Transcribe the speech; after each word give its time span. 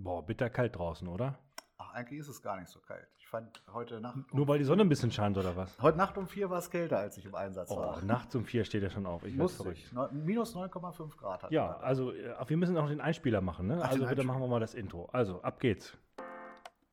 Boah, 0.00 0.24
bitterkalt 0.24 0.76
draußen, 0.78 1.08
oder? 1.08 1.36
Ach, 1.76 1.92
eigentlich 1.92 2.20
ist 2.20 2.28
es 2.28 2.40
gar 2.40 2.56
nicht 2.56 2.68
so 2.68 2.78
kalt. 2.78 3.08
Ich 3.18 3.26
fand 3.26 3.62
heute 3.72 4.00
Nacht. 4.00 4.32
Nur 4.32 4.46
weil 4.46 4.58
die 4.58 4.64
Sonne 4.64 4.82
ein 4.82 4.88
bisschen 4.88 5.10
scheint, 5.10 5.36
oder 5.36 5.56
was? 5.56 5.76
Heute 5.82 5.98
Nacht 5.98 6.16
um 6.16 6.28
vier 6.28 6.48
war 6.50 6.58
es 6.58 6.70
kälter, 6.70 6.98
als 6.98 7.18
ich 7.18 7.24
im 7.26 7.34
Einsatz 7.34 7.68
Oh, 7.72 7.78
war. 7.78 8.00
nachts 8.02 8.32
um 8.36 8.44
vier 8.44 8.64
steht 8.64 8.84
er 8.84 8.90
schon 8.90 9.06
auf. 9.06 9.24
Ich 9.24 9.34
Muss 9.34 9.56
verrückt. 9.56 9.92
Minus 10.12 10.54
9,5 10.54 11.16
Grad 11.16 11.42
hat 11.42 11.50
Ja, 11.50 11.78
also 11.78 12.12
äh, 12.12 12.32
wir 12.46 12.56
müssen 12.56 12.78
auch 12.78 12.86
den 12.88 13.00
Einspieler 13.00 13.40
machen, 13.40 13.66
ne? 13.66 13.80
Ach, 13.82 13.88
also 13.90 14.06
bitte 14.06 14.22
machen 14.22 14.40
wir 14.40 14.46
mal 14.46 14.60
das 14.60 14.74
Intro. 14.74 15.08
Also, 15.12 15.42
ab 15.42 15.58
geht's. 15.58 15.96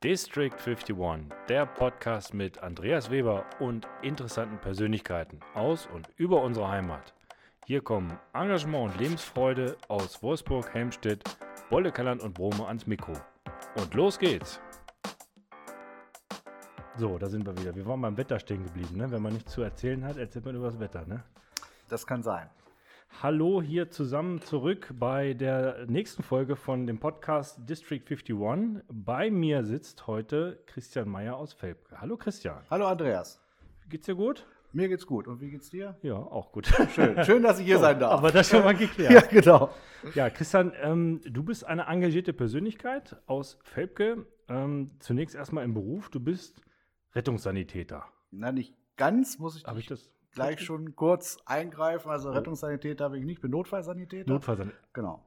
District 0.03 0.53
51, 0.57 0.95
der 1.47 1.67
Podcast 1.67 2.33
mit 2.33 2.57
Andreas 2.63 3.11
Weber 3.11 3.45
und 3.59 3.87
interessanten 4.01 4.57
Persönlichkeiten 4.57 5.41
aus 5.53 5.85
und 5.93 6.09
über 6.17 6.41
unsere 6.41 6.69
Heimat. 6.69 7.13
Hier 7.67 7.81
kommen 7.81 8.19
Engagement 8.33 8.91
und 8.93 8.99
Lebensfreude 8.99 9.77
aus 9.87 10.21
Wolfsburg, 10.21 10.71
Helmstedt, 10.73 11.23
Bollekelland 11.69 12.21
und 12.21 12.35
Brome 12.35 12.67
ans 12.67 12.85
Mikro. 12.85 13.13
Und 13.75 13.93
los 13.95 14.19
geht's! 14.19 14.61
So, 16.95 17.17
da 17.17 17.27
sind 17.27 17.45
wir 17.45 17.57
wieder. 17.57 17.75
Wir 17.75 17.85
waren 17.87 18.01
beim 18.01 18.17
Wetter 18.17 18.39
stehen 18.39 18.63
geblieben, 18.63 18.97
ne? 18.97 19.09
Wenn 19.09 19.21
man 19.21 19.33
nichts 19.33 19.51
zu 19.51 19.63
erzählen 19.63 20.05
hat, 20.05 20.17
erzählt 20.17 20.45
man 20.45 20.55
über 20.55 20.67
das 20.67 20.79
Wetter, 20.79 21.05
ne? 21.07 21.23
Das 21.89 22.05
kann 22.05 22.21
sein. 22.21 22.49
Hallo 23.23 23.61
hier 23.63 23.89
zusammen 23.89 24.41
zurück 24.41 24.93
bei 24.93 25.33
der 25.33 25.87
nächsten 25.87 26.21
Folge 26.21 26.55
von 26.55 26.85
dem 26.85 26.99
Podcast 26.99 27.57
District 27.67 28.03
51. 28.07 28.83
Bei 28.87 29.31
mir 29.31 29.63
sitzt 29.63 30.05
heute 30.05 30.61
Christian 30.67 31.09
Meyer 31.09 31.35
aus 31.35 31.53
Felbke. 31.53 31.99
Hallo 31.99 32.15
Christian. 32.15 32.61
Hallo 32.69 32.85
Andreas. 32.85 33.41
Geht's 33.89 34.05
dir 34.05 34.15
gut? 34.15 34.45
Mir 34.75 34.89
geht's 34.89 35.05
gut. 35.05 35.25
Und 35.27 35.39
wie 35.39 35.49
geht's 35.49 35.69
dir? 35.69 35.97
Ja, 36.01 36.15
auch 36.15 36.51
gut. 36.51 36.67
Schön. 36.93 37.23
Schön, 37.23 37.43
dass 37.43 37.59
ich 37.59 37.65
hier 37.65 37.79
sein 37.79 37.97
darf. 37.97 38.11
Aber 38.11 38.29
das 38.31 38.49
schon 38.49 38.61
mal 38.61 38.73
ja, 38.73 38.77
geklärt. 38.79 39.29
genau. 39.29 39.69
Ja, 40.13 40.29
Christian, 40.29 40.73
ähm, 40.81 41.21
du 41.23 41.43
bist 41.43 41.65
eine 41.65 41.83
engagierte 41.83 42.33
Persönlichkeit 42.33 43.15
aus 43.25 43.57
Felbke. 43.63 44.25
Ähm, 44.49 44.91
zunächst 44.99 45.33
erstmal 45.33 45.63
im 45.63 45.73
Beruf. 45.73 46.09
Du 46.09 46.19
bist 46.19 46.61
Rettungssanitäter. 47.13 48.03
Na, 48.31 48.51
nicht 48.51 48.75
ganz, 48.97 49.39
muss 49.39 49.55
ich 49.55 49.65
Habe 49.65 49.79
ich 49.79 49.87
das? 49.87 50.11
gleich 50.33 50.59
schon 50.59 50.93
kurz 50.97 51.37
eingreifen. 51.45 52.11
Also 52.11 52.31
Rettungssanitäter 52.31 53.09
bin 53.11 53.21
ich 53.21 53.25
nicht, 53.25 53.41
bin 53.41 53.51
Notfallsanitäter. 53.51 54.29
Notfallsanitäter. 54.29 54.83
Genau. 54.91 55.25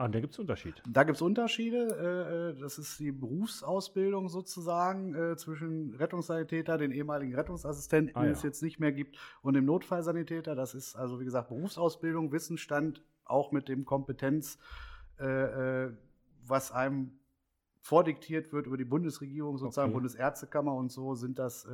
Ah, 0.00 0.06
und 0.06 0.14
da 0.14 0.20
gibt 0.20 0.32
es 0.32 0.38
Unterschied. 0.38 0.82
Da 0.88 1.04
gibt 1.04 1.16
es 1.16 1.22
Unterschiede. 1.22 2.56
Das 2.58 2.78
ist 2.78 2.98
die 3.00 3.12
Berufsausbildung 3.12 4.30
sozusagen 4.30 5.14
äh, 5.14 5.36
zwischen 5.36 5.94
Rettungssanitäter, 5.94 6.78
den 6.78 6.90
ehemaligen 6.90 7.34
Rettungsassistenten, 7.34 8.16
Ah, 8.16 8.20
den 8.20 8.30
ja. 8.30 8.32
es 8.32 8.42
jetzt 8.42 8.62
nicht 8.62 8.80
mehr 8.80 8.92
gibt, 8.92 9.18
und 9.42 9.52
dem 9.52 9.66
Notfallsanitäter. 9.66 10.54
Das 10.54 10.74
ist 10.74 10.96
also, 10.96 11.20
wie 11.20 11.26
gesagt, 11.26 11.50
Berufsausbildung, 11.50 12.32
Wissensstand, 12.32 13.02
auch 13.26 13.52
mit 13.52 13.68
dem 13.68 13.84
Kompetenz, 13.84 14.58
äh, 15.18 15.84
äh, 15.84 15.92
was 16.46 16.72
einem 16.72 17.18
vordiktiert 17.82 18.54
wird 18.54 18.66
über 18.66 18.78
die 18.78 18.86
Bundesregierung, 18.86 19.58
sozusagen 19.58 19.90
Okay. 19.90 19.96
Bundesärztekammer 20.00 20.74
und 20.74 20.90
so, 20.90 21.14
sind 21.14 21.38
das 21.38 21.68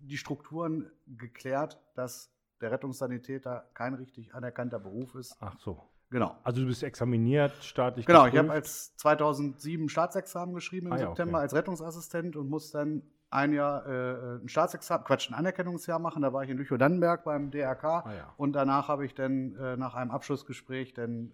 die 0.00 0.16
Strukturen 0.16 0.92
geklärt, 1.08 1.80
dass 1.96 2.30
der 2.60 2.70
Rettungssanitäter 2.70 3.68
kein 3.74 3.94
richtig 3.94 4.32
anerkannter 4.32 4.78
Beruf 4.78 5.16
ist. 5.16 5.36
Ach 5.40 5.58
so. 5.58 5.82
Genau. 6.10 6.36
Also 6.42 6.62
du 6.62 6.66
bist 6.66 6.82
examiniert, 6.82 7.52
staatlich 7.62 8.06
Genau, 8.06 8.20
ich 8.26 8.32
habe 8.36 8.48
geprüft. 8.48 8.52
als 8.52 8.96
2007 8.96 9.88
Staatsexamen 9.88 10.54
geschrieben 10.54 10.86
im 10.86 10.92
Ah 10.94 10.98
September 10.98 11.34
okay. 11.38 11.42
als 11.42 11.54
Rettungsassistent 11.54 12.36
und 12.36 12.48
muss 12.48 12.70
dann 12.70 13.02
ein 13.30 13.52
Jahr 13.52 13.86
äh, 13.86 14.36
ein 14.42 14.48
Staatsexamen, 14.48 15.04
Quatsch, 15.04 15.28
ein 15.30 15.34
Anerkennungsjahr 15.34 15.98
machen. 15.98 16.22
Da 16.22 16.32
war 16.32 16.44
ich 16.44 16.50
in 16.50 16.56
Lüchow-Dannenberg 16.56 17.24
beim 17.24 17.50
DRK 17.50 17.84
Ah 17.84 18.04
ja. 18.16 18.34
und 18.38 18.54
danach 18.54 18.88
habe 18.88 19.04
ich 19.04 19.14
dann 19.14 19.54
äh, 19.56 19.76
nach 19.76 19.94
einem 19.94 20.10
Abschlussgespräch 20.10 20.94
dann 20.94 21.32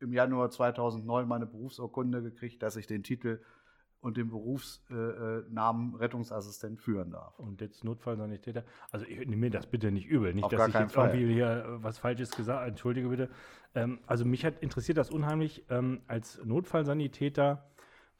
im 0.00 0.12
Januar 0.12 0.50
2009 0.50 1.28
meine 1.28 1.46
Berufsurkunde 1.46 2.20
gekriegt, 2.20 2.62
dass 2.64 2.74
ich 2.74 2.88
den 2.88 3.04
Titel 3.04 3.40
und 4.04 4.16
den 4.18 4.28
Berufsnamen 4.28 5.44
äh, 5.48 5.50
Namen 5.52 5.94
Rettungsassistent 5.94 6.78
führen 6.80 7.10
darf. 7.12 7.38
Und 7.38 7.60
jetzt 7.60 7.84
Notfallsanitäter. 7.84 8.62
Also 8.90 9.06
ich 9.06 9.18
nehme 9.20 9.36
mir 9.36 9.50
das 9.50 9.66
bitte 9.66 9.90
nicht 9.90 10.06
übel. 10.06 10.34
Nicht, 10.34 10.44
Auf 10.44 10.50
dass 10.52 10.68
ich 10.68 10.74
jetzt 10.74 10.92
Fall. 10.94 11.14
irgendwie 11.14 11.34
hier 11.34 11.64
äh, 11.64 11.82
was 11.82 11.98
Falsches 11.98 12.30
gesagt 12.30 12.58
habe. 12.58 12.68
Entschuldige 12.68 13.08
bitte. 13.08 13.30
Ähm, 13.74 13.98
also 14.06 14.24
mich 14.24 14.44
hat 14.44 14.62
interessiert 14.62 14.98
das 14.98 15.10
unheimlich. 15.10 15.64
Ähm, 15.70 16.02
als 16.06 16.38
Notfallsanitäter 16.44 17.64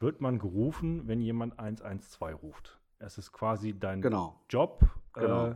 wird 0.01 0.21
man 0.21 0.39
gerufen, 0.39 1.07
wenn 1.07 1.21
jemand 1.21 1.59
112 1.59 2.43
ruft. 2.43 2.79
Es 2.99 3.19
ist 3.19 3.33
quasi 3.33 3.79
dein 3.79 4.01
Genau, 4.01 4.41
Job, 4.49 4.85
Genau. 5.13 5.49
äh, 5.49 5.55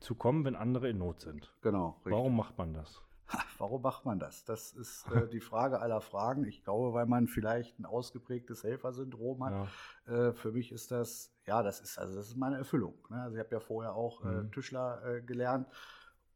zu 0.00 0.14
kommen, 0.16 0.44
wenn 0.44 0.54
andere 0.54 0.88
in 0.90 0.98
Not 0.98 1.20
sind. 1.22 1.50
genau. 1.62 1.96
richtig. 2.04 2.12
Warum 2.12 2.36
macht 2.36 2.58
man 2.58 2.74
das? 2.74 3.02
Ha, 3.30 3.44
Warum 3.58 3.82
macht 3.82 4.04
man 4.04 4.18
das? 4.18 4.44
Das 4.44 4.72
ist 4.72 5.06
äh, 5.12 5.28
die 5.32 5.40
Frage 5.40 5.80
aller 5.80 6.00
Fragen. 6.00 6.44
Ich 6.44 6.62
glaube, 6.62 6.92
weil 6.94 7.06
man 7.06 7.26
vielleicht 7.28 7.78
ein 7.78 7.84
ausgeprägtes 7.86 8.64
Helfersyndrom 8.64 9.44
hat. 9.44 9.68
Ja. 10.06 10.28
Äh, 10.28 10.32
für 10.34 10.52
mich 10.52 10.72
ist 10.72 10.90
das, 10.90 11.32
ja, 11.46 11.62
das 11.62 11.80
ist, 11.80 11.98
also 11.98 12.14
das 12.14 12.28
ist 12.28 12.36
meine 12.36 12.56
Erfüllung. 12.56 12.94
Ne? 13.10 13.20
Also 13.22 13.36
ich 13.36 13.40
habe 13.40 13.54
ja 13.54 13.60
vorher 13.60 13.94
auch 13.94 14.24
äh, 14.24 14.28
Mhm. 14.28 14.52
Tischler 14.52 15.02
äh, 15.04 15.22
gelernt 15.22 15.68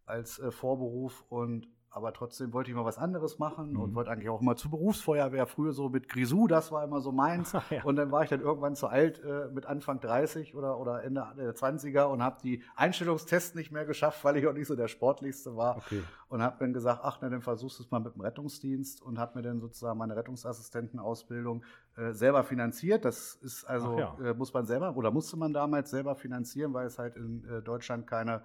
als 0.06 0.38
äh, 0.38 0.50
Vorberuf 0.50 1.24
und 1.28 1.68
aber 1.94 2.12
trotzdem 2.12 2.52
wollte 2.52 2.70
ich 2.70 2.76
mal 2.76 2.84
was 2.84 2.96
anderes 2.98 3.38
machen 3.38 3.76
und 3.76 3.90
Mhm. 3.90 3.94
wollte 3.94 4.10
eigentlich 4.10 4.28
auch 4.30 4.40
mal 4.40 4.56
zur 4.56 4.70
Berufsfeuerwehr. 4.70 5.46
Früher 5.46 5.72
so 5.72 5.88
mit 5.90 6.08
Grisou, 6.08 6.46
das 6.46 6.72
war 6.72 6.82
immer 6.84 7.00
so 7.00 7.12
meins. 7.12 7.52
Ja. 7.70 7.84
Und 7.84 7.96
dann 7.96 8.10
war 8.10 8.22
ich 8.24 8.30
dann 8.30 8.40
irgendwann 8.40 8.74
zu 8.76 8.86
alt 8.88 9.22
äh, 9.22 9.48
mit 9.52 9.66
Anfang 9.66 10.00
30 10.00 10.54
oder, 10.54 10.78
oder 10.80 11.04
Ende 11.04 11.26
der 11.36 11.54
20er 11.54 12.04
und 12.04 12.22
habe 12.22 12.38
die 12.42 12.62
Einstellungstests 12.76 13.54
nicht 13.54 13.70
mehr 13.72 13.84
geschafft, 13.84 14.24
weil 14.24 14.36
ich 14.36 14.46
auch 14.46 14.52
nicht 14.52 14.66
so 14.66 14.74
der 14.76 14.88
Sportlichste 14.88 15.56
war 15.56 15.76
Okay. 15.76 16.02
und 16.28 16.42
habe 16.42 16.56
dann 16.60 16.72
gesagt, 16.72 17.00
ach, 17.02 17.18
na, 17.20 17.28
dann 17.28 17.42
versuchst 17.42 17.78
du 17.78 17.82
es 17.82 17.90
mal 17.90 18.00
mit 18.00 18.14
dem 18.14 18.20
Rettungsdienst 18.22 19.02
und 19.02 19.18
habe 19.18 19.36
mir 19.38 19.42
dann 19.42 19.60
sozusagen 19.60 19.98
meine 19.98 20.16
Rettungsassistentenausbildung 20.16 21.62
äh, 21.96 22.12
selber 22.12 22.42
finanziert. 22.44 23.04
Das 23.04 23.34
ist 23.36 23.64
also, 23.64 23.98
ja. 23.98 24.16
äh, 24.22 24.34
muss 24.34 24.52
man 24.54 24.66
selber 24.66 24.96
oder 24.96 25.10
musste 25.10 25.36
man 25.36 25.52
damals 25.52 25.90
selber 25.90 26.14
finanzieren, 26.14 26.72
weil 26.74 26.86
es 26.86 26.98
halt 26.98 27.16
in 27.16 27.44
äh, 27.44 27.62
Deutschland 27.62 28.06
keine 28.06 28.42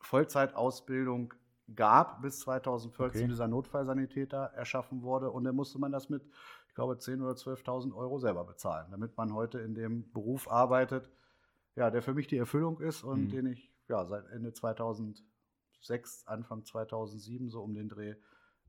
Vollzeitausbildung 0.00 1.32
gab, 1.74 2.20
bis 2.22 2.40
2014 2.40 3.22
Okay. 3.22 3.28
dieser 3.28 3.48
Notfallsanitäter 3.48 4.50
erschaffen 4.54 5.02
wurde. 5.02 5.30
Und 5.30 5.44
dann 5.44 5.54
musste 5.56 5.78
man 5.78 5.92
das 5.92 6.08
mit, 6.10 6.22
ich 6.68 6.74
glaube, 6.74 6.94
10.000 6.94 7.22
oder 7.22 7.36
12.000 7.36 7.94
Euro 7.94 8.18
selber 8.18 8.44
bezahlen, 8.44 8.86
damit 8.90 9.16
man 9.16 9.32
heute 9.34 9.60
in 9.60 9.74
dem 9.74 10.12
Beruf 10.12 10.50
arbeitet, 10.50 11.10
ja, 11.76 11.90
der 11.90 12.02
für 12.02 12.14
mich 12.14 12.26
die 12.26 12.36
Erfüllung 12.38 12.80
ist 12.80 13.02
und 13.04 13.26
Mhm. 13.26 13.30
den 13.30 13.46
ich 13.46 13.72
ja, 13.88 14.04
seit 14.06 14.26
Ende 14.28 14.52
2006, 14.52 16.26
Anfang 16.26 16.64
2007 16.64 17.48
so 17.48 17.62
um 17.62 17.74
den 17.74 17.88
Dreh 17.88 18.14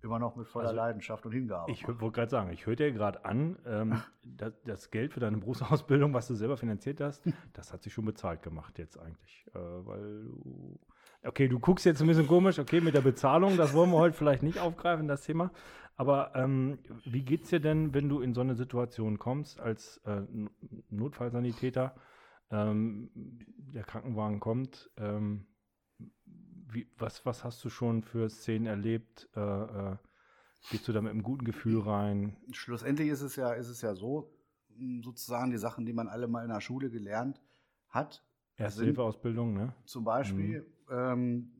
immer 0.02 0.20
noch 0.20 0.36
mit 0.36 0.48
voller 0.48 0.68
Also, 0.68 0.78
Leidenschaft 0.78 1.26
und 1.26 1.32
Hingabe. 1.32 1.72
Ich 1.72 1.88
wollte 1.88 2.12
gerade 2.12 2.30
sagen, 2.30 2.52
ich 2.52 2.66
höre 2.66 2.76
dir 2.76 2.92
gerade 2.92 3.26
an, 3.26 3.58
ähm, 3.66 4.02
das, 4.24 4.54
das 4.66 4.92
Geld 4.92 5.14
für 5.14 5.20
deine 5.20 5.38
Berufsausbildung, 5.38 6.14
was 6.14 6.28
du 6.28 6.36
selber 6.36 6.58
finanziert 6.58 7.02
hast, 7.02 7.24
das 7.54 7.74
hat 7.74 7.82
sich 7.84 7.94
schon 7.94 8.06
bezahlt 8.06 8.44
gemacht 8.44 8.78
jetzt 8.78 9.00
eigentlich. 9.00 9.48
Äh, 9.54 9.60
weil 9.60 10.26
du, 10.26 10.80
okay, 11.26 11.48
du 11.48 11.60
guckst 11.60 11.86
jetzt 11.86 12.02
ein 12.02 12.08
bisschen 12.08 12.28
komisch, 12.28 12.60
okay, 12.60 12.82
mit 12.82 12.94
der 12.94 13.02
Bezahlung, 13.02 13.58
das 13.58 13.74
wollen 13.74 13.92
wir 13.92 13.98
heute 13.98 14.16
vielleicht 14.16 14.44
nicht 14.44 14.60
aufgreifen, 14.60 15.08
das 15.08 15.24
Thema. 15.24 15.52
Aber 15.98 16.36
ähm, 16.36 16.80
wie 17.06 17.24
geht's 17.24 17.50
dir 17.50 17.60
denn, 17.60 17.94
wenn 17.94 18.10
du 18.10 18.20
in 18.22 18.34
so 18.34 18.42
eine 18.42 18.56
Situation 18.56 19.18
kommst 19.18 19.60
als 19.60 19.98
äh, 20.06 20.24
Notfallsanitäter? 20.90 21.96
Ähm, 22.52 23.10
der 23.14 23.84
Krankenwagen 23.84 24.40
kommt. 24.40 24.92
Ähm, 24.98 25.48
wie, 26.26 26.88
was, 26.98 27.26
was 27.26 27.44
hast 27.44 27.64
du 27.64 27.70
schon 27.70 28.04
für 28.04 28.30
Szenen 28.30 28.66
erlebt? 28.66 29.30
Äh, 29.36 29.40
äh, 29.40 29.98
gehst 30.70 30.88
du 30.88 30.92
da 30.92 31.02
mit 31.02 31.12
einem 31.12 31.24
guten 31.24 31.46
Gefühl 31.46 31.80
rein? 31.80 32.36
Schlussendlich 32.52 33.10
ist 33.10 33.22
es 33.22 33.36
ja, 33.38 33.54
ist 33.54 33.70
es 33.70 33.82
ja 33.82 33.96
so, 33.96 34.34
sozusagen 35.02 35.52
die 35.52 35.58
Sachen, 35.58 35.86
die 35.86 35.94
man 35.94 36.10
alle 36.10 36.28
mal 36.28 36.44
in 36.44 36.50
der 36.50 36.62
Schule 36.62 36.90
gelernt 36.90 37.42
hat, 37.88 38.22
Erste-Hilfe-Ausbildung, 38.58 39.54
ne? 39.54 39.74
zum 39.86 40.04
Beispiel 40.04 40.66
ähm, 40.90 41.52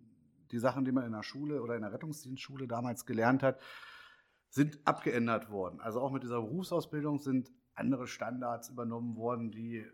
die 0.52 0.60
Sachen, 0.60 0.86
die 0.86 0.92
man 0.92 1.06
in 1.06 1.12
der 1.12 1.24
Schule 1.24 1.62
oder 1.62 1.76
in 1.76 1.82
der 1.82 1.94
Rettungsdienstschule 1.94 2.68
damals 2.68 3.06
gelernt 3.06 3.44
hat, 3.44 3.60
sind 4.50 4.80
abgeändert 4.86 5.50
worden. 5.50 5.82
Also 5.82 6.00
auch 6.02 6.12
mit 6.12 6.24
dieser 6.24 6.42
Berufsausbildung 6.42 7.20
sind 7.20 7.52
andere 7.74 8.08
Standards 8.08 8.70
übernommen 8.70 9.18
worden, 9.18 9.52
die 9.52 9.86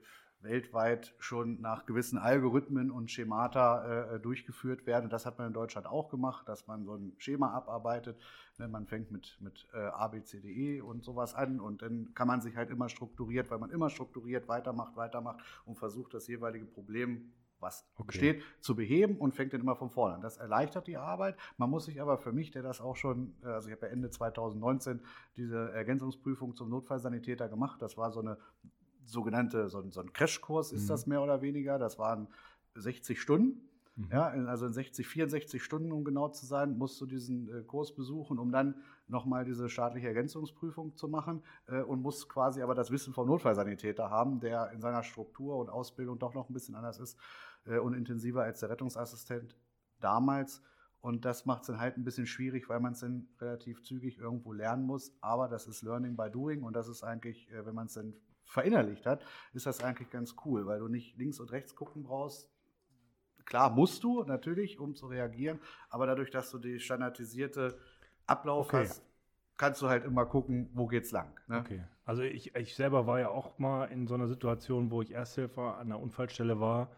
weltweit 0.43 1.13
schon 1.19 1.61
nach 1.61 1.85
gewissen 1.85 2.17
Algorithmen 2.17 2.91
und 2.91 3.11
Schemata 3.11 4.15
äh, 4.15 4.19
durchgeführt 4.19 4.85
werden. 4.85 5.09
Das 5.09 5.25
hat 5.25 5.37
man 5.37 5.47
in 5.47 5.53
Deutschland 5.53 5.87
auch 5.87 6.09
gemacht, 6.09 6.47
dass 6.47 6.67
man 6.67 6.83
so 6.83 6.95
ein 6.95 7.13
Schema 7.17 7.51
abarbeitet. 7.51 8.19
Ne, 8.57 8.67
man 8.67 8.87
fängt 8.87 9.11
mit, 9.11 9.37
mit 9.39 9.67
äh, 9.73 9.77
A, 9.77 10.07
B, 10.07 10.23
C, 10.23 10.39
D, 10.39 10.49
E 10.49 10.81
und 10.81 11.03
sowas 11.03 11.35
an 11.35 11.59
und 11.59 11.81
dann 11.81 12.13
kann 12.13 12.27
man 12.27 12.41
sich 12.41 12.55
halt 12.55 12.69
immer 12.69 12.89
strukturiert, 12.89 13.51
weil 13.51 13.59
man 13.59 13.69
immer 13.69 13.89
strukturiert 13.89 14.47
weitermacht, 14.47 14.95
weitermacht 14.95 15.39
und 15.65 15.77
versucht, 15.77 16.13
das 16.13 16.27
jeweilige 16.27 16.65
Problem 16.65 17.31
was 17.61 17.85
Okay. 17.97 18.07
besteht, 18.07 18.43
zu 18.59 18.75
beheben 18.75 19.17
und 19.17 19.33
fängt 19.33 19.53
dann 19.53 19.61
immer 19.61 19.75
von 19.75 19.89
vorne 19.89 20.15
an. 20.15 20.21
Das 20.21 20.37
erleichtert 20.37 20.87
die 20.87 20.97
Arbeit. 20.97 21.37
Man 21.57 21.69
muss 21.69 21.85
sich 21.85 22.01
aber 22.01 22.17
für 22.17 22.31
mich, 22.31 22.51
der 22.51 22.63
das 22.63 22.81
auch 22.81 22.95
schon, 22.95 23.35
äh, 23.43 23.47
also 23.47 23.69
ich 23.69 23.75
habe 23.75 23.85
ja 23.85 23.91
Ende 23.91 24.09
2019 24.09 25.01
diese 25.37 25.71
Ergänzungsprüfung 25.71 26.55
zum 26.55 26.69
Notfallsanitäter 26.69 27.47
gemacht. 27.49 27.81
Das 27.81 27.97
war 27.97 28.11
so 28.11 28.19
eine 28.19 28.37
sogenannte, 29.05 29.69
so 29.69 29.79
ein, 29.79 29.91
so 29.91 30.01
ein 30.01 30.13
Crashkurs 30.13 30.71
ist 30.71 30.83
Mhm. 30.83 30.87
das 30.89 31.07
mehr 31.07 31.21
oder 31.21 31.41
weniger. 31.41 31.77
Das 31.79 31.99
waren 31.99 32.27
60 32.75 33.21
Stunden. 33.21 33.67
Mhm. 33.95 34.07
Ja, 34.11 34.27
also 34.27 34.65
in 34.65 34.73
60, 34.73 35.05
64 35.05 35.61
Stunden, 35.61 35.91
um 35.91 36.05
genau 36.05 36.29
zu 36.29 36.45
sein, 36.45 36.77
musst 36.77 36.99
du 37.01 37.05
diesen 37.05 37.49
äh, 37.49 37.61
Kurs 37.63 37.93
besuchen, 37.93 38.39
um 38.39 38.51
dann 38.51 38.75
nochmal 39.07 39.43
diese 39.43 39.67
staatliche 39.67 40.07
Ergänzungsprüfung 40.07 40.95
zu 40.95 41.09
machen 41.09 41.43
äh, 41.67 41.81
und 41.81 42.01
musst 42.01 42.29
quasi 42.29 42.61
aber 42.61 42.73
das 42.73 42.91
Wissen 42.91 43.13
vom 43.13 43.27
Notfallsanitäter 43.27 44.09
haben, 44.09 44.39
der 44.39 44.71
in 44.71 44.79
seiner 44.79 45.03
Struktur 45.03 45.57
und 45.57 45.69
Ausbildung 45.69 46.17
doch 46.17 46.33
noch 46.33 46.49
ein 46.49 46.53
bisschen 46.53 46.75
anders 46.75 46.99
ist 46.99 47.17
äh, 47.65 47.77
und 47.77 47.93
intensiver 47.93 48.43
als 48.43 48.59
der 48.59 48.69
Rettungsassistent 48.69 49.55
damals. 49.99 50.61
Und 51.01 51.25
das 51.25 51.45
macht 51.45 51.61
es 51.61 51.67
dann 51.67 51.79
halt 51.79 51.97
ein 51.97 52.03
bisschen 52.03 52.27
schwierig, 52.27 52.69
weil 52.69 52.79
man 52.79 52.93
es 52.93 52.99
dann 52.99 53.27
relativ 53.39 53.81
zügig 53.81 54.19
irgendwo 54.19 54.53
lernen 54.53 54.85
muss. 54.85 55.17
Aber 55.21 55.47
das 55.47 55.67
ist 55.67 55.81
Learning 55.81 56.15
by 56.15 56.29
Doing 56.29 56.63
und 56.63 56.73
das 56.73 56.87
ist 56.87 57.03
eigentlich, 57.03 57.51
äh, 57.51 57.65
wenn 57.65 57.75
man 57.75 57.87
es 57.87 57.93
dann 57.93 58.13
verinnerlicht 58.45 59.05
hat, 59.05 59.25
ist 59.53 59.65
das 59.65 59.83
eigentlich 59.83 60.09
ganz 60.09 60.35
cool, 60.45 60.65
weil 60.65 60.79
du 60.79 60.87
nicht 60.87 61.17
links 61.17 61.39
und 61.39 61.51
rechts 61.51 61.75
gucken 61.75 62.03
brauchst. 62.03 62.49
Klar 63.45 63.71
musst 63.71 64.03
du 64.03 64.23
natürlich, 64.23 64.79
um 64.79 64.95
zu 64.95 65.07
reagieren, 65.07 65.59
aber 65.89 66.05
dadurch, 66.05 66.29
dass 66.31 66.51
du 66.51 66.59
die 66.59 66.79
standardisierte 66.79 67.77
Ablauf 68.27 68.67
okay. 68.67 68.85
hast, 68.85 69.03
kannst 69.57 69.81
du 69.81 69.89
halt 69.89 70.05
immer 70.05 70.25
gucken, 70.25 70.69
wo 70.73 70.87
geht's 70.87 71.11
lang. 71.11 71.39
Ne? 71.47 71.59
Okay. 71.59 71.83
Also 72.05 72.23
ich, 72.23 72.55
ich 72.55 72.75
selber 72.75 73.07
war 73.07 73.19
ja 73.19 73.29
auch 73.29 73.57
mal 73.57 73.85
in 73.85 74.07
so 74.07 74.15
einer 74.15 74.27
Situation, 74.27 74.91
wo 74.91 75.01
ich 75.01 75.11
Ersthelfer 75.11 75.77
an 75.77 75.89
der 75.89 75.99
Unfallstelle 75.99 76.59
war. 76.59 76.91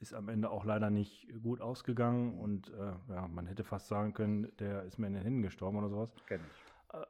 Ist 0.00 0.14
am 0.14 0.28
Ende 0.28 0.50
auch 0.50 0.64
leider 0.64 0.90
nicht 0.90 1.28
gut 1.42 1.60
ausgegangen 1.60 2.38
und 2.38 2.72
äh, 2.72 2.92
ja, 3.12 3.26
man 3.26 3.46
hätte 3.46 3.64
fast 3.64 3.88
sagen 3.88 4.14
können, 4.14 4.52
der 4.58 4.84
ist 4.84 4.98
mir 4.98 5.08
in 5.08 5.14
den 5.14 5.22
Händen 5.22 5.42
gestorben 5.42 5.76
oder 5.78 5.88
sowas. 5.88 6.12
Kenn 6.26 6.40
ich. 6.40 6.94
Äh, 6.94 7.04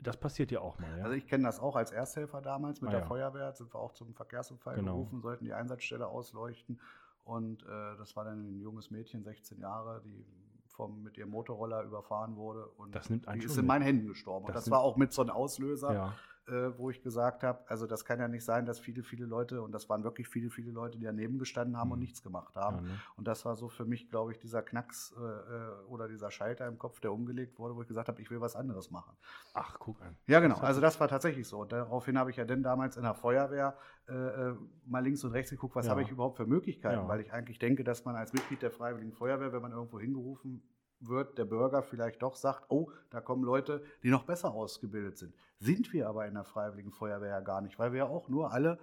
das 0.00 0.16
passiert 0.16 0.50
ja 0.50 0.60
auch 0.60 0.78
mal, 0.80 0.98
ja? 0.98 1.04
Also 1.04 1.14
ich 1.14 1.26
kenne 1.28 1.44
das 1.44 1.60
auch 1.60 1.76
als 1.76 1.92
Ersthelfer 1.92 2.42
damals 2.42 2.80
mit 2.80 2.88
ah, 2.88 2.92
der 2.92 3.00
ja. 3.00 3.06
Feuerwehr, 3.06 3.52
sind 3.52 3.72
wir 3.72 3.78
auch 3.78 3.92
zum 3.92 4.14
Verkehrsunfall 4.14 4.74
genau. 4.74 4.94
gerufen, 4.94 5.20
sollten 5.20 5.44
die 5.44 5.52
Einsatzstelle 5.52 6.08
ausleuchten. 6.08 6.80
Und 7.24 7.62
äh, 7.62 7.96
das 7.96 8.16
war 8.16 8.24
dann 8.24 8.56
ein 8.56 8.60
junges 8.60 8.90
Mädchen, 8.90 9.22
16 9.22 9.60
Jahre, 9.60 10.02
die 10.04 10.26
vom, 10.66 11.04
mit 11.04 11.16
ihrem 11.16 11.30
Motorroller 11.30 11.84
überfahren 11.84 12.34
wurde. 12.34 12.66
Und 12.66 12.92
das 12.94 13.08
nimmt 13.08 13.26
die 13.34 13.44
ist 13.44 13.56
in 13.56 13.66
meinen 13.66 13.82
Händen 13.82 14.08
gestorben. 14.08 14.46
Das 14.46 14.56
und 14.56 14.56
das 14.56 14.70
war 14.70 14.80
auch 14.80 14.96
mit 14.96 15.12
so 15.12 15.22
einem 15.22 15.30
Auslöser. 15.30 15.92
Ja 15.92 16.14
äh, 16.50 16.76
wo 16.76 16.90
ich 16.90 17.02
gesagt 17.02 17.42
habe, 17.42 17.60
also 17.68 17.86
das 17.86 18.04
kann 18.04 18.18
ja 18.18 18.28
nicht 18.28 18.44
sein, 18.44 18.66
dass 18.66 18.78
viele, 18.78 19.02
viele 19.02 19.24
Leute, 19.24 19.62
und 19.62 19.72
das 19.72 19.88
waren 19.88 20.04
wirklich 20.04 20.28
viele, 20.28 20.50
viele 20.50 20.70
Leute, 20.70 20.98
die 20.98 21.04
daneben 21.04 21.38
gestanden 21.38 21.76
haben 21.76 21.88
mhm. 21.88 21.92
und 21.92 21.98
nichts 22.00 22.22
gemacht 22.22 22.56
haben. 22.56 22.78
Ja, 22.78 22.82
ne? 22.82 23.00
Und 23.16 23.28
das 23.28 23.44
war 23.44 23.56
so 23.56 23.68
für 23.68 23.84
mich, 23.84 24.10
glaube 24.10 24.32
ich, 24.32 24.38
dieser 24.38 24.62
Knacks 24.62 25.14
äh, 25.16 25.22
äh, 25.22 25.86
oder 25.88 26.08
dieser 26.08 26.30
Schalter 26.30 26.66
im 26.66 26.78
Kopf, 26.78 27.00
der 27.00 27.12
umgelegt 27.12 27.58
wurde, 27.58 27.76
wo 27.76 27.82
ich 27.82 27.88
gesagt 27.88 28.08
habe, 28.08 28.20
ich 28.20 28.30
will 28.30 28.40
was 28.40 28.56
anderes 28.56 28.90
machen. 28.90 29.16
Ach, 29.54 29.78
guck 29.78 30.02
an. 30.02 30.16
Ja, 30.26 30.40
genau. 30.40 30.58
Also 30.58 30.80
das 30.80 30.98
war 31.00 31.08
tatsächlich 31.08 31.46
so. 31.46 31.60
Und 31.60 31.72
daraufhin 31.72 32.18
habe 32.18 32.30
ich 32.30 32.36
ja 32.36 32.44
dann 32.44 32.62
damals 32.62 32.96
in 32.96 33.02
der 33.04 33.14
Feuerwehr 33.14 33.76
äh, 34.08 34.12
äh 34.12 34.54
mal 34.86 35.04
links 35.04 35.22
und 35.22 35.32
rechts 35.32 35.50
geguckt, 35.50 35.76
was 35.76 35.86
ja. 35.86 35.92
habe 35.92 36.02
ich 36.02 36.10
überhaupt 36.10 36.36
für 36.36 36.46
Möglichkeiten, 36.46 37.02
ja. 37.02 37.08
weil 37.08 37.20
ich 37.20 37.32
eigentlich 37.32 37.58
denke, 37.60 37.84
dass 37.84 38.04
man 38.04 38.16
als 38.16 38.32
Mitglied 38.32 38.60
der 38.62 38.72
Freiwilligen 38.72 39.12
Feuerwehr, 39.12 39.52
wenn 39.52 39.62
man 39.62 39.72
irgendwo 39.72 40.00
hingerufen 40.00 40.62
wird 41.00 41.38
der 41.38 41.46
Bürger 41.46 41.82
vielleicht 41.82 42.22
doch 42.22 42.36
sagt, 42.36 42.66
oh, 42.68 42.90
da 43.10 43.20
kommen 43.20 43.42
Leute, 43.42 43.82
die 44.02 44.10
noch 44.10 44.24
besser 44.24 44.52
ausgebildet 44.52 45.18
sind. 45.18 45.34
Sind 45.58 45.92
wir 45.92 46.08
aber 46.08 46.26
in 46.26 46.34
der 46.34 46.44
Freiwilligen 46.44 46.92
Feuerwehr 46.92 47.30
ja 47.30 47.40
gar 47.40 47.60
nicht, 47.60 47.78
weil 47.78 47.92
wir 47.92 47.98
ja 47.98 48.06
auch 48.06 48.28
nur 48.28 48.52
alle, 48.52 48.78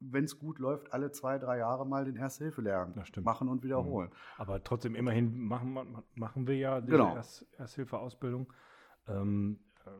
wenn 0.00 0.24
es 0.24 0.38
gut 0.38 0.58
läuft, 0.60 0.92
alle 0.92 1.10
zwei, 1.10 1.38
drei 1.38 1.58
Jahre 1.58 1.86
mal 1.86 2.04
den 2.04 2.16
Erste-Hilfe-Lehrgang 2.16 2.94
machen 3.22 3.48
und 3.48 3.64
wiederholen. 3.64 4.10
Mhm. 4.10 4.14
Aber 4.36 4.62
trotzdem, 4.62 4.94
immerhin 4.94 5.40
machen, 5.40 6.02
machen 6.14 6.46
wir 6.46 6.56
ja 6.56 6.80
diese 6.80 6.92
genau. 6.92 7.14
Erst, 7.16 7.46
Ersthilfe-Ausbildung. 7.58 8.52
Ähm, 9.08 9.58
äh, 9.84 9.90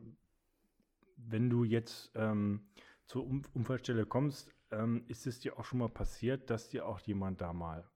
wenn 1.17 1.49
du 1.49 1.65
jetzt 1.65 2.11
ähm, 2.15 2.69
zur 3.05 3.25
Unfallstelle 3.25 4.05
kommst, 4.05 4.53
ähm, 4.71 5.03
ist 5.07 5.27
es 5.27 5.39
dir 5.39 5.57
auch 5.57 5.65
schon 5.65 5.79
mal 5.79 5.89
passiert, 5.89 6.49
dass 6.49 6.69
dir 6.69 6.85
auch 6.85 6.99
jemand 7.01 7.41
da 7.41 7.51
mal 7.51 7.89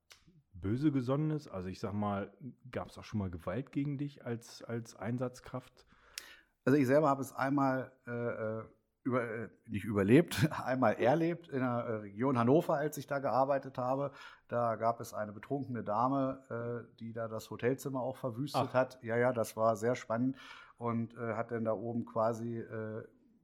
böse 0.54 0.92
gesonnen 0.92 1.32
ist? 1.32 1.48
Also 1.48 1.70
ich 1.70 1.80
sag 1.80 1.94
mal, 1.94 2.32
gab 2.72 2.90
es 2.90 2.98
auch 2.98 3.04
schon 3.04 3.20
mal 3.20 3.30
Gewalt 3.30 3.72
gegen 3.72 3.98
dich 3.98 4.26
als, 4.26 4.64
als 4.64 4.96
Einsatzkraft? 4.96 5.86
Also 6.66 6.78
ich 6.78 6.88
selber 6.88 7.10
habe 7.10 7.22
es 7.22 7.34
einmal 7.34 7.92
äh, 8.08 8.12
äh 8.12 8.64
über, 9.04 9.24
äh, 9.24 9.50
nicht 9.68 9.84
überlebt, 9.84 10.50
einmal 10.66 10.94
erlebt 10.94 11.50
in 11.50 11.60
der 11.60 11.70
äh, 11.70 11.96
Region 11.96 12.38
Hannover, 12.38 12.76
als 12.76 12.98
ich 12.98 13.06
da 13.06 13.20
gearbeitet 13.20 13.78
habe. 13.78 14.12
Da 14.48 14.76
gab 14.76 15.02
es 15.02 15.14
eine 15.14 15.34
betrunkene 15.34 15.84
Dame, 15.84 16.40
äh, 16.50 16.98
die 17.00 17.12
da 17.12 17.28
das 17.28 17.50
Hotelzimmer 17.50 18.02
auch 18.02 18.16
verwüstet 18.16 18.70
Ach. 18.70 18.74
hat. 18.74 19.04
Ja, 19.04 19.18
ja, 19.18 19.34
das 19.34 19.58
war 19.58 19.76
sehr 19.76 19.96
spannend 19.96 20.38
und 20.78 21.16
hat 21.18 21.52
dann 21.52 21.64
da 21.64 21.72
oben 21.72 22.06
quasi 22.06 22.62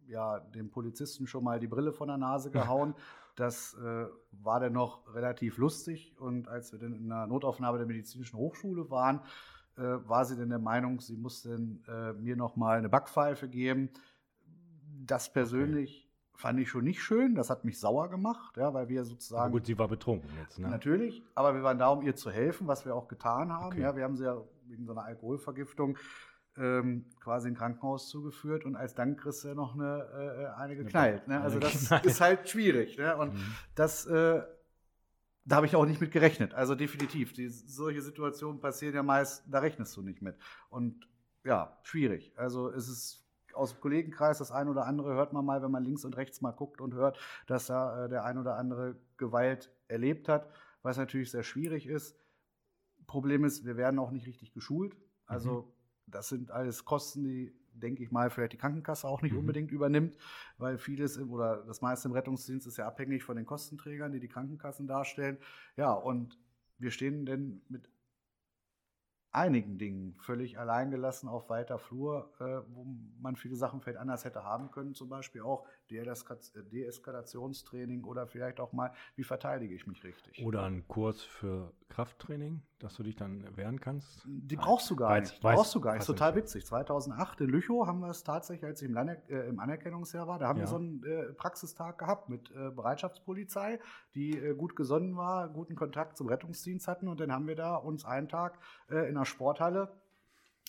ja, 0.08 0.40
dem 0.40 0.72
Polizisten 0.72 1.28
schon 1.28 1.44
mal 1.44 1.60
die 1.60 1.68
Brille 1.68 1.94
von 1.94 2.08
der 2.08 2.18
Nase 2.18 2.52
gehauen. 2.52 2.96
Das 3.40 3.74
äh, 3.76 4.06
war 4.32 4.60
dann 4.60 4.74
noch 4.74 5.16
relativ 5.16 5.58
lustig. 5.58 6.14
Und 6.20 6.50
als 6.50 6.74
wir 6.74 6.80
dann 6.80 6.94
in 6.94 7.08
der 7.08 7.26
Notaufnahme 7.26 7.78
der 7.78 7.88
Medizinischen 7.88 8.38
Hochschule 8.38 8.90
waren, 8.90 9.22
äh, 9.78 9.82
war 9.82 10.26
sie 10.26 10.36
dann 10.36 10.50
der 10.50 10.60
Meinung, 10.60 11.00
sie 11.00 11.16
muss 11.16 11.44
dann 11.44 11.82
äh, 11.88 12.12
mir 12.12 12.36
noch 12.36 12.58
mal 12.58 12.78
eine 12.78 12.90
Backpfeife 12.90 13.48
geben. 13.48 13.92
Das 15.06 15.32
persönlich 15.32 16.10
okay. 16.34 16.42
fand 16.42 16.60
ich 16.60 16.70
schon 16.70 16.84
nicht 16.84 17.02
schön. 17.02 17.34
Das 17.34 17.50
hat 17.50 17.64
mich 17.64 17.80
sauer 17.80 18.10
gemacht, 18.10 18.58
ja, 18.58 18.74
weil 18.74 18.90
wir 18.90 19.06
sozusagen. 19.06 19.44
Aber 19.44 19.52
gut, 19.52 19.68
sie 19.68 19.80
war 19.80 19.88
betrunken 19.88 20.30
jetzt, 20.42 20.60
ne? 20.60 20.68
Natürlich, 20.68 21.24
aber 21.34 21.56
wir 21.56 21.64
waren 21.64 21.80
da, 21.80 21.88
um 21.88 22.02
ihr 22.02 22.18
zu 22.18 22.30
helfen, 22.30 22.68
was 22.68 22.86
wir 22.86 22.94
auch 22.94 23.08
getan 23.08 23.54
haben. 23.54 23.68
Okay. 23.68 23.82
Ja, 23.82 23.96
wir 23.96 24.04
haben 24.04 24.18
sie 24.18 24.26
ja 24.26 24.38
wegen 24.68 24.86
so 24.86 24.92
einer 24.92 25.06
Alkoholvergiftung 25.06 25.98
ähm, 26.60 27.06
quasi 27.20 27.48
ein 27.48 27.56
Krankenhaus 27.56 28.10
zugeführt 28.10 28.66
und 28.66 28.76
als 28.76 28.94
Dank 28.94 29.20
kriegst 29.20 29.44
du 29.46 29.56
noch 29.56 29.76
eine, 29.76 30.54
äh, 30.58 30.60
eine 30.60 30.76
geknallt. 30.76 31.28
Ne? 31.28 31.40
Also 31.42 31.58
das 31.58 31.90
ist 32.04 32.22
halt 32.22 32.50
schwierig. 32.50 32.98
Ne? 32.98 33.16
Und 33.16 33.34
mhm. 33.34 33.56
das, 33.76 34.06
äh, 34.06 34.44
da 35.46 35.56
habe 35.56 35.66
ich 35.66 35.76
auch 35.76 35.86
nicht 35.86 36.02
mit 36.02 36.12
gerechnet. 36.12 36.54
Also 36.54 36.76
definitiv. 36.76 37.34
Die, 37.34 37.48
solche 37.48 38.02
Situationen 38.02 38.60
passieren 38.60 38.94
ja 38.94 39.04
meist, 39.04 39.44
da 39.48 39.60
rechnest 39.60 39.96
du 39.96 40.02
nicht 40.02 40.22
mit. 40.22 40.36
Und 40.70 41.08
ja, 41.46 41.78
schwierig. 41.84 42.34
Also 42.36 42.70
es 42.70 42.90
ist 42.90 43.26
aus 43.54 43.74
dem 43.74 43.82
Kollegenkreis 43.82 44.40
das 44.40 44.52
ein 44.52 44.68
oder 44.68 44.86
andere 44.86 45.14
hört 45.14 45.32
man 45.32 45.46
mal, 45.46 45.62
wenn 45.62 45.72
man 45.72 45.84
links 45.84 46.04
und 46.04 46.18
rechts 46.18 46.42
mal 46.42 46.52
guckt 46.52 46.82
und 46.82 46.94
hört, 46.94 47.18
dass 47.48 47.68
da 47.68 48.06
äh, 48.06 48.10
der 48.10 48.26
ein 48.26 48.38
oder 48.38 48.58
andere 48.58 48.98
Gewalt 49.18 49.72
erlebt 49.88 50.28
hat, 50.28 50.50
was 50.82 50.98
natürlich 50.98 51.32
sehr 51.32 51.44
schwierig 51.44 51.88
ist. 51.88 52.18
Problem 53.08 53.46
ist, 53.46 53.66
wir 53.66 53.78
werden 53.78 53.98
auch 53.98 54.12
nicht 54.12 54.28
richtig 54.28 54.54
geschult. 54.54 54.96
Also 55.26 55.62
mhm 55.62 55.79
das 56.12 56.30
sind 56.30 56.52
alles 56.52 56.86
Kosten, 56.86 57.24
die, 57.24 57.54
denke 57.74 58.04
ich 58.04 58.12
mal, 58.12 58.30
vielleicht 58.30 58.54
die 58.54 58.58
Krankenkasse 58.58 59.08
auch 59.08 59.22
nicht 59.22 59.34
mhm. 59.34 59.40
unbedingt 59.40 59.72
übernimmt, 59.72 60.16
weil 60.58 60.78
vieles 60.78 61.18
im, 61.18 61.32
oder 61.32 61.64
das 61.66 61.82
meiste 61.82 62.08
im 62.08 62.14
Rettungsdienst 62.14 62.68
ist 62.68 62.78
ja 62.78 62.88
abhängig 62.88 63.24
von 63.24 63.36
den 63.36 63.46
Kostenträgern, 63.46 64.12
die 64.12 64.20
die 64.20 64.28
Krankenkassen 64.28 64.88
darstellen. 64.88 65.38
Ja, 65.76 65.94
und 65.94 66.38
wir 66.78 66.92
stehen 66.92 67.26
denn 67.26 67.62
mit 67.70 67.90
einigen 69.32 69.78
Dingen 69.78 70.16
völlig 70.20 70.58
alleingelassen 70.58 71.30
auf 71.30 71.50
weiter 71.50 71.78
Flur, 71.78 72.34
äh, 72.40 72.62
wo 72.74 72.86
man 73.20 73.36
viele 73.36 73.56
Sachen 73.56 73.82
vielleicht 73.82 74.00
anders 74.00 74.26
hätte 74.26 74.44
haben 74.44 74.72
können, 74.72 74.96
zum 74.96 75.10
Beispiel 75.10 75.42
auch 75.42 75.68
Deeskalationstraining 75.90 78.04
oder 78.04 78.28
vielleicht 78.28 78.60
auch 78.60 78.74
mal, 78.74 78.92
wie 79.16 79.24
verteidige 79.24 79.74
ich 79.74 79.88
mich 79.88 80.04
richtig. 80.04 80.46
Oder 80.46 80.64
ein 80.64 80.88
Kurs 80.88 81.22
für 81.22 81.74
Krafttraining, 81.90 82.62
dass 82.78 82.96
du 82.96 83.04
dich 83.04 83.16
dann 83.16 83.46
wehren 83.58 83.80
kannst. 83.80 84.22
Die 84.26 84.56
brauchst 84.56 84.90
du 84.90 84.96
gar 84.96 85.10
weiß, 85.10 85.32
nicht. 85.32 85.38
Die 85.38 85.48
brauchst 85.48 85.76
du 85.76 85.82
gar 85.82 85.96
nicht. 85.96 86.06
Total 86.06 86.36
witzig. 86.36 86.66
2008 86.66 87.42
in 87.42 87.50
Lüchow 87.50 87.88
haben 87.88 88.00
wir 88.00 88.10
es 88.10 88.24
tatsächlich, 88.24 88.66
als 88.66 88.82
ich 88.82 88.88
im, 88.88 88.94
Lande, 88.94 89.22
äh, 89.28 89.50
im 89.50 89.60
Anerkennungsjahr 89.60 90.28
war, 90.28 90.40
da 90.40 90.48
haben 90.48 90.58
ja. 90.58 90.64
wir 90.64 90.68
so 90.68 90.76
einen 90.76 91.04
äh, 91.04 91.34
Praxistag 91.34 91.98
gehabt 91.98 92.30
mit 92.30 92.52
äh, 92.52 92.70
Bereitschaftspolizei, 92.70 93.80
die 94.14 94.38
äh, 94.38 94.56
gut 94.56 94.76
gesonnen 94.76 95.18
war, 95.18 95.50
guten 95.50 95.76
Kontakt 95.76 96.18
zum 96.18 96.28
Rettungsdienst 96.28 96.88
hatten 96.88 97.08
und 97.08 97.20
dann 97.20 97.32
haben 97.32 97.48
wir 97.48 97.56
da 97.56 97.76
uns 97.76 98.06
einen 98.06 98.30
Tag 98.30 98.60
äh, 98.90 99.10
in 99.10 99.18
einer 99.18 99.26
Sporthalle 99.26 99.92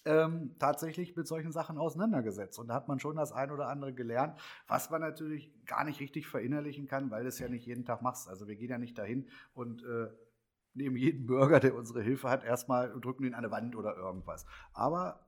ähm, 0.04 0.56
tatsächlich 0.58 1.14
mit 1.16 1.26
solchen 1.26 1.52
Sachen 1.52 1.78
auseinandergesetzt. 1.78 2.58
Und 2.58 2.68
da 2.68 2.74
hat 2.74 2.88
man 2.88 2.98
schon 3.00 3.16
das 3.16 3.32
ein 3.32 3.50
oder 3.50 3.68
andere 3.68 3.92
gelernt, 3.92 4.40
was 4.66 4.90
man 4.90 5.00
natürlich 5.00 5.52
gar 5.66 5.84
nicht 5.84 6.00
richtig 6.00 6.26
verinnerlichen 6.26 6.86
kann, 6.86 7.10
weil 7.10 7.22
du 7.22 7.28
es 7.28 7.38
ja 7.38 7.48
nicht 7.48 7.66
jeden 7.66 7.84
Tag 7.84 8.02
machst. 8.02 8.28
Also 8.28 8.48
wir 8.48 8.56
gehen 8.56 8.70
ja 8.70 8.78
nicht 8.78 8.96
dahin 8.96 9.28
und 9.52 9.84
äh, 9.84 10.08
nehmen 10.74 10.96
jeden 10.96 11.26
Bürger, 11.26 11.60
der 11.60 11.74
unsere 11.74 12.02
Hilfe 12.02 12.30
hat, 12.30 12.44
erstmal 12.44 12.92
und 12.92 13.04
drücken 13.04 13.24
ihn 13.24 13.34
an 13.34 13.44
eine 13.44 13.50
Wand 13.50 13.76
oder 13.76 13.96
irgendwas. 13.96 14.46
Aber 14.72 15.26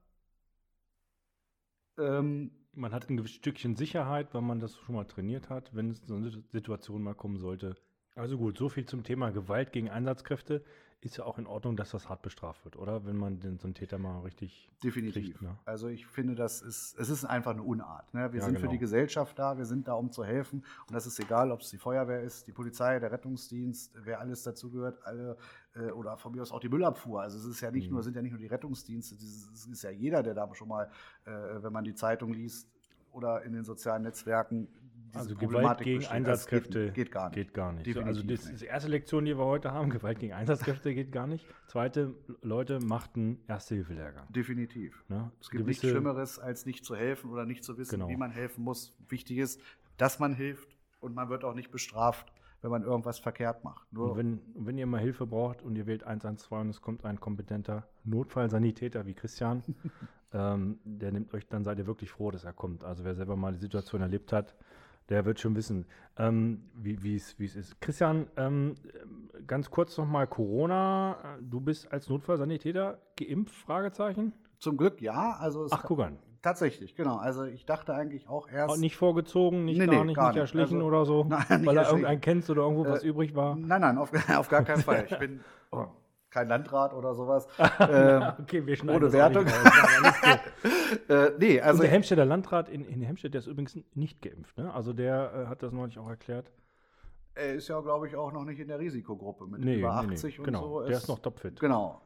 ähm, 1.99 2.51
man 2.73 2.93
hat 2.93 3.11
ein 3.11 3.27
Stückchen 3.27 3.77
Sicherheit, 3.77 4.33
weil 4.33 4.43
man 4.43 4.61
das 4.61 4.77
schon 4.79 4.95
mal 4.95 5.05
trainiert 5.05 5.51
hat, 5.51 5.75
wenn 5.75 5.91
es 5.91 6.01
so 6.07 6.17
eine 6.17 6.31
Situation 6.53 7.03
mal 7.03 7.15
kommen 7.15 7.39
sollte. 7.39 7.77
Also 8.15 8.39
gut, 8.39 8.59
so 8.59 8.69
viel 8.69 8.87
zum 8.87 9.05
Thema 9.05 9.31
Gewalt 9.31 9.73
gegen 9.73 9.91
Einsatzkräfte 9.91 10.65
ist 11.05 11.17
ja 11.17 11.25
auch 11.25 11.37
in 11.39 11.47
Ordnung, 11.47 11.77
dass 11.77 11.91
das 11.91 12.09
hart 12.09 12.23
bestraft 12.23 12.65
wird, 12.65 12.77
oder? 12.77 13.05
Wenn 13.05 13.17
man 13.17 13.41
den, 13.41 13.59
so 13.59 13.67
einen 13.67 13.75
Täter 13.75 13.99
mal 13.99 14.21
richtig. 14.21 14.71
Definitiv. 14.85 15.25
Kriegt, 15.25 15.43
ne? 15.43 15.59
Also 15.65 15.89
ich 15.89 16.07
finde, 16.07 16.37
das 16.37 16.63
ist, 16.63 16.97
es 16.99 17.11
ist 17.11 17.25
einfach 17.25 17.51
eine 17.51 17.63
Unart. 17.63 18.15
Ne? 18.15 18.33
Wir 18.33 18.39
ja, 18.39 18.45
sind 18.45 18.55
genau. 18.55 18.67
für 18.67 18.73
die 18.73 18.79
Gesellschaft 18.79 19.37
da, 19.39 19.59
wir 19.59 19.65
sind 19.65 19.89
da, 19.89 19.95
um 19.95 20.13
zu 20.13 20.25
helfen. 20.25 20.65
Und 20.87 20.95
das 20.95 21.07
ist 21.07 21.19
egal, 21.19 21.51
ob 21.51 21.61
es 21.61 21.71
die 21.71 21.79
Feuerwehr 21.79 22.23
ist, 22.23 22.47
die 22.47 22.53
Polizei, 22.53 23.01
der 23.01 23.11
Rettungsdienst, 23.11 23.93
wer 24.05 24.21
alles 24.21 24.45
dazu 24.45 24.71
gehört, 24.71 25.05
alle, 25.05 25.37
äh, 25.75 25.91
oder 25.91 26.17
von 26.17 26.33
mir 26.33 26.43
aus 26.43 26.53
auch 26.53 26.61
die 26.61 26.69
Müllabfuhr. 26.69 27.21
Also 27.21 27.37
es 27.37 27.47
ist 27.47 27.61
ja 27.61 27.73
nicht 27.73 27.89
mhm. 27.89 27.95
nur, 27.95 28.03
sind 28.05 28.15
ja 28.15 28.23
nicht 28.23 28.33
nur 28.33 28.41
die 28.41 28.47
Rettungsdienste, 28.47 29.17
es 29.17 29.67
ist 29.67 29.83
ja 29.83 29.91
jeder, 29.91 30.23
der 30.23 30.35
da 30.35 30.49
schon 30.55 30.69
mal, 30.69 30.89
äh, 31.25 31.31
wenn 31.31 31.73
man 31.73 31.83
die 31.83 31.95
Zeitung 31.95 32.33
liest 32.33 32.69
oder 33.11 33.43
in 33.43 33.53
den 33.53 33.65
sozialen 33.65 34.03
Netzwerken 34.03 34.69
Also 35.15 35.35
Gewalt 35.35 35.79
gegen 35.79 36.01
geht 36.01 36.11
Einsatzkräfte 36.11 36.79
nicht. 36.79 36.95
Geht 36.95 37.11
gar 37.13 37.29
nicht. 37.29 37.35
Geht 37.35 37.55
gar 37.55 37.73
nicht. 37.73 37.87
Definitiv 37.87 38.09
also 38.09 38.23
das 38.23 38.51
ist 38.51 38.63
die 38.63 38.67
erste 38.67 38.89
Lektion, 38.89 39.25
die 39.25 39.37
wir 39.37 39.45
heute 39.45 39.73
haben. 39.73 39.91
Gewalt 39.91 40.19
gegen 40.21 40.33
Einsatzkräfte 40.33 40.95
geht 40.95 41.13
gar 41.13 41.27
nicht. 41.27 41.47
Zweite, 41.67 42.15
Leute, 42.41 42.81
macht 42.81 43.17
einen 43.17 43.43
Erste-Hilfe-Lehrgang. 43.49 44.33
Definitiv. 44.33 45.05
Ne? 45.09 45.31
Es 45.41 45.51
gibt 45.51 45.67
nichts 45.67 45.83
Schlimmeres, 45.83 46.39
als 46.39 46.67
nicht 46.67 46.85
zu 46.85 46.97
helfen 46.97 47.31
oder 47.31 47.45
nicht 47.45 47.65
zu 47.65 47.77
wissen, 47.79 47.93
Genau. 47.93 48.09
wie 48.09 48.17
man 48.17 48.31
helfen 48.31 48.65
muss. 48.65 48.97
Wichtig 49.09 49.39
ist, 49.39 49.61
dass 49.97 50.19
man 50.19 50.35
hilft 50.35 50.77
und 51.01 51.15
man 51.15 51.29
wird 51.29 51.45
auch 51.45 51.55
nicht 51.55 51.71
bestraft, 51.71 52.33
wenn 52.63 52.71
man 52.71 52.85
irgendwas 52.85 53.19
verkehrt 53.19 53.65
macht. 53.65 53.93
Nur 53.93 54.13
Und 54.13 54.17
wenn, 54.19 54.41
wenn 54.55 54.79
ihr 54.79 54.87
mal 54.87 55.01
Hilfe 55.01 55.27
braucht 55.27 55.63
und 55.63 55.77
ihr 55.77 55.87
wählt 55.87 56.05
112 56.05 56.61
und 56.63 56.71
es 56.71 56.81
kommt 56.81 57.05
ein 57.05 57.21
kompetenter 57.21 57.87
Notfallsanitäter 58.05 59.05
wie 59.05 59.15
Christian, 59.15 59.63
ähm, 60.33 60.79
der 60.85 61.13
nimmt 61.13 61.35
euch, 61.35 61.47
dann 61.49 61.65
seid 61.65 61.79
ihr 61.79 61.87
wirklich 61.87 62.11
froh, 62.11 62.31
dass 62.31 62.45
er 62.45 62.53
kommt. 62.53 62.85
Also 62.85 63.05
wer 63.05 63.15
selber 63.15 63.37
mal 63.37 63.53
die 63.53 63.59
Situation 63.59 64.01
erlebt 64.01 64.33
hat, 64.33 64.55
der 65.09 65.25
wird 65.25 65.41
schon 65.41 65.55
wissen, 65.57 65.87
ähm, 66.17 66.63
wie 66.75 67.15
es 67.17 67.39
ist. 67.41 67.81
Christian, 67.81 68.27
ähm, 68.37 68.75
ganz 69.47 69.71
kurz 69.71 69.97
nochmal 69.99 70.27
Corona. 70.27 71.17
Du 71.41 71.61
bist 71.61 71.91
als 71.93 72.09
Notfallsanitäter 72.09 72.99
geimpft? 73.17 73.55
Fragezeichen. 73.55 74.33
zum 74.59 74.77
Glück 74.77 75.01
ja, 75.03 75.37
also 75.41 75.67
Ach, 75.71 75.83
guck 75.85 76.01
an. 76.01 76.19
tatsächlich, 76.41 76.95
genau. 76.95 77.17
Also 77.17 77.45
ich 77.45 77.67
dachte 77.67 77.95
eigentlich 77.95 78.29
auch 78.29 78.49
erst. 78.49 78.75
Auch 78.75 78.79
nicht 78.79 78.97
vorgezogen, 78.97 79.65
nicht 79.65 79.79
Nee, 79.79 79.87
gar 79.87 79.97
nee, 79.97 80.05
nicht, 80.05 80.17
gar 80.17 80.27
nicht 80.29 80.35
nicht. 80.35 80.41
erschlichen 80.43 80.77
Also- 80.77 80.87
oder 80.87 81.05
so, 81.05 81.25
Nein, 81.29 81.41
weil 81.49 81.77
erschlichen. 81.77 81.79
irgendeinen 81.85 82.21
kennst 82.21 82.49
oder 82.51 82.63
irgendwo 82.63 82.87
was 82.87 83.03
Äh, 83.03 83.09
übrig 83.09 83.35
war. 83.35 83.57
Nein, 83.57 83.81
nein, 83.81 83.99
auf, 83.99 84.13
auf 84.37 84.49
gar 84.49 84.63
keinen 84.63 84.83
Fall. 84.83 85.07
Ich 85.11 85.19
bin 85.19 85.41
oh, 85.73 85.87
kein 86.33 86.49
Landrat 86.49 86.95
oder 86.95 87.15
sowas. 87.15 87.47
ähm, 87.81 88.23
okay, 88.41 88.67
wir 88.67 88.75
schneiden 88.77 89.03
ohne 89.03 89.13
Wertung. 89.13 89.47
äh, 91.09 91.31
nee, 91.39 91.61
Also 91.61 91.71
also 91.71 91.83
der 91.83 91.91
Hemstädter 91.91 92.25
Landrat 92.25 92.69
in, 92.69 92.85
in 92.85 93.03
Hemstedt, 93.03 93.35
der 93.35 93.41
ist 93.41 93.47
übrigens 93.47 93.79
nicht 93.95 94.23
geimpft. 94.23 94.57
Ne? 94.59 94.73
Also 94.75 94.93
der 94.93 95.33
äh, 95.35 95.47
hat 95.49 95.63
das 95.63 95.73
neulich 95.73 95.99
auch 95.99 96.09
erklärt. 96.09 96.51
er 97.35 97.55
ist 97.55 97.69
ja, 97.69 97.81
glaube 97.81 98.09
ich, 98.09 98.17
auch 98.17 98.33
noch 98.33 98.45
nicht 98.45 98.59
in 98.61 98.69
der 98.69 98.79
Risikogruppe 98.79 99.47
mit 99.47 99.61
Nee, 99.65 99.79
über 99.79 100.01
nee, 100.03 100.09
nee, 100.09 100.15
80 100.15 100.39
und 100.41 100.45
genau. 100.47 100.61
so. 100.63 100.81
der 100.83 100.97
Es- 100.97 101.03
ist 101.03 101.09
noch 101.09 101.19
topfit. 101.19 101.61
Genau. 101.61 102.01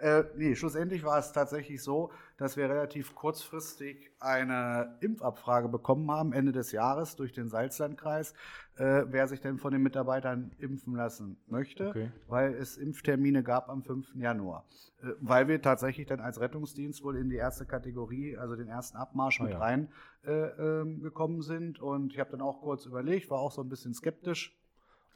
Äh, 0.00 0.24
nee, 0.36 0.54
schlussendlich 0.56 1.04
war 1.04 1.18
es 1.18 1.32
tatsächlich 1.32 1.82
so, 1.82 2.10
dass 2.36 2.56
wir 2.56 2.68
relativ 2.68 3.14
kurzfristig 3.14 4.10
eine 4.20 4.96
Impfabfrage 5.00 5.68
bekommen 5.68 6.10
haben, 6.10 6.32
Ende 6.32 6.52
des 6.52 6.72
Jahres 6.72 7.16
durch 7.16 7.32
den 7.32 7.48
Salzlandkreis, 7.48 8.32
äh, 8.76 9.04
wer 9.06 9.28
sich 9.28 9.40
denn 9.40 9.58
von 9.58 9.72
den 9.72 9.82
Mitarbeitern 9.82 10.50
impfen 10.58 10.94
lassen 10.96 11.36
möchte, 11.46 11.88
Okay. 11.90 12.10
weil 12.26 12.54
es 12.54 12.76
Impftermine 12.76 13.42
gab 13.42 13.68
am 13.68 13.82
5. 13.82 14.14
Januar. 14.16 14.64
Äh, 15.02 15.12
weil 15.20 15.46
wir 15.48 15.62
tatsächlich 15.62 16.06
dann 16.06 16.20
als 16.20 16.40
Rettungsdienst 16.40 17.02
wohl 17.04 17.16
in 17.16 17.30
die 17.30 17.36
erste 17.36 17.64
Kategorie, 17.66 18.36
also 18.36 18.56
den 18.56 18.68
ersten 18.68 18.96
Abmarsch 18.96 19.40
Ah, 19.40 19.44
mit 19.44 19.52
ja. 19.52 19.58
rein 19.58 19.88
äh, 20.24 20.32
ähm, 20.32 21.00
gekommen 21.02 21.42
sind. 21.42 21.80
Und 21.80 22.12
ich 22.12 22.18
habe 22.18 22.30
dann 22.32 22.40
auch 22.40 22.60
kurz 22.62 22.84
überlegt, 22.86 23.30
war 23.30 23.38
auch 23.38 23.52
so 23.52 23.62
ein 23.62 23.68
bisschen 23.68 23.94
skeptisch. 23.94 24.58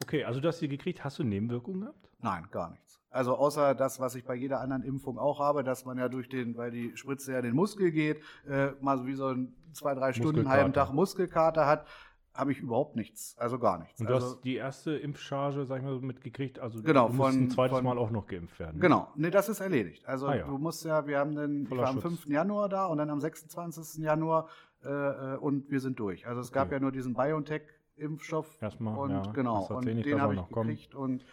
Okay, 0.03 0.23
also 0.23 0.39
du 0.39 0.47
hast 0.47 0.59
sie 0.59 0.67
gekriegt. 0.69 1.03
Hast 1.03 1.19
du 1.19 1.23
Nebenwirkungen 1.23 1.81
gehabt? 1.81 2.09
Nein, 2.21 2.47
gar 2.51 2.71
nichts. 2.71 2.99
Also 3.11 3.35
außer 3.35 3.75
das, 3.75 3.99
was 3.99 4.15
ich 4.15 4.23
bei 4.23 4.35
jeder 4.35 4.61
anderen 4.61 4.83
Impfung 4.83 5.17
auch 5.17 5.39
habe, 5.39 5.63
dass 5.63 5.83
man 5.85 5.97
ja 5.97 6.09
durch 6.09 6.29
den, 6.29 6.55
weil 6.57 6.71
die 6.71 6.95
Spritze 6.95 7.31
ja 7.33 7.39
in 7.39 7.45
den 7.45 7.55
Muskel 7.55 7.91
geht, 7.91 8.21
äh, 8.47 8.69
mal 8.81 8.97
so 8.97 9.07
wie 9.07 9.15
so 9.15 9.27
ein 9.27 9.53
zwei, 9.73 9.95
drei 9.95 10.13
Stunden, 10.13 10.47
halben. 10.47 10.73
Tag 10.73 10.93
Muskelkater 10.93 11.65
hat, 11.65 11.85
habe 12.35 12.51
ich 12.51 12.59
überhaupt 12.59 12.95
nichts. 12.95 13.35
Also 13.37 13.57
gar 13.59 13.79
nichts. 13.79 13.99
Und 13.99 14.09
du 14.09 14.13
also, 14.13 14.27
hast 14.27 14.41
die 14.43 14.55
erste 14.55 14.91
Impfcharge, 14.91 15.65
sag 15.65 15.77
ich 15.77 15.83
mal, 15.83 15.93
so 15.95 16.01
mitgekriegt. 16.01 16.59
Also 16.59 16.81
Genau, 16.83 17.07
du 17.07 17.13
musst 17.15 17.33
ein 17.33 17.39
von- 17.47 17.49
zweites 17.49 17.77
von- 17.77 17.83
Mal 17.83 17.97
auch 17.97 18.11
noch 18.11 18.27
geimpft 18.27 18.59
werden. 18.59 18.79
Genau, 18.79 19.09
nee, 19.15 19.31
das 19.31 19.49
ist 19.49 19.59
erledigt. 19.59 20.05
Also 20.07 20.27
Ah, 20.27 20.35
ja. 20.35 20.45
du 20.45 20.57
musst 20.59 20.85
ja, 20.85 21.05
wir 21.07 21.17
haben 21.19 21.35
den, 21.35 21.63
ich 21.63 21.71
war 21.71 21.87
am 21.87 21.95
Schutz. 21.95 22.03
5. 22.03 22.25
Januar 22.27 22.69
da 22.69 22.85
und 22.85 22.99
dann 22.99 23.09
am 23.09 23.19
26. 23.19 24.03
Januar 24.03 24.47
äh, 24.83 24.87
äh, 24.87 25.37
und 25.37 25.69
wir 25.71 25.81
sind 25.81 25.99
durch. 25.99 26.25
Also 26.27 26.39
es 26.41 26.51
gab 26.53 26.67
Okay. 26.67 26.75
ja 26.75 26.79
nur 26.79 26.91
diesen 26.93 27.13
BioNTech-Impfstoff 27.99 28.57
Erstmal, 28.61 28.97
und 28.97 29.11
ja, 29.11 29.31
genau, 29.33 29.65
und 29.65 29.85
den 29.85 30.21
habe 30.21 30.33
ich 30.33 30.39
noch 30.39 30.51
kommen. 30.51 30.69
gekriegt 30.69 30.95
und 30.95 31.25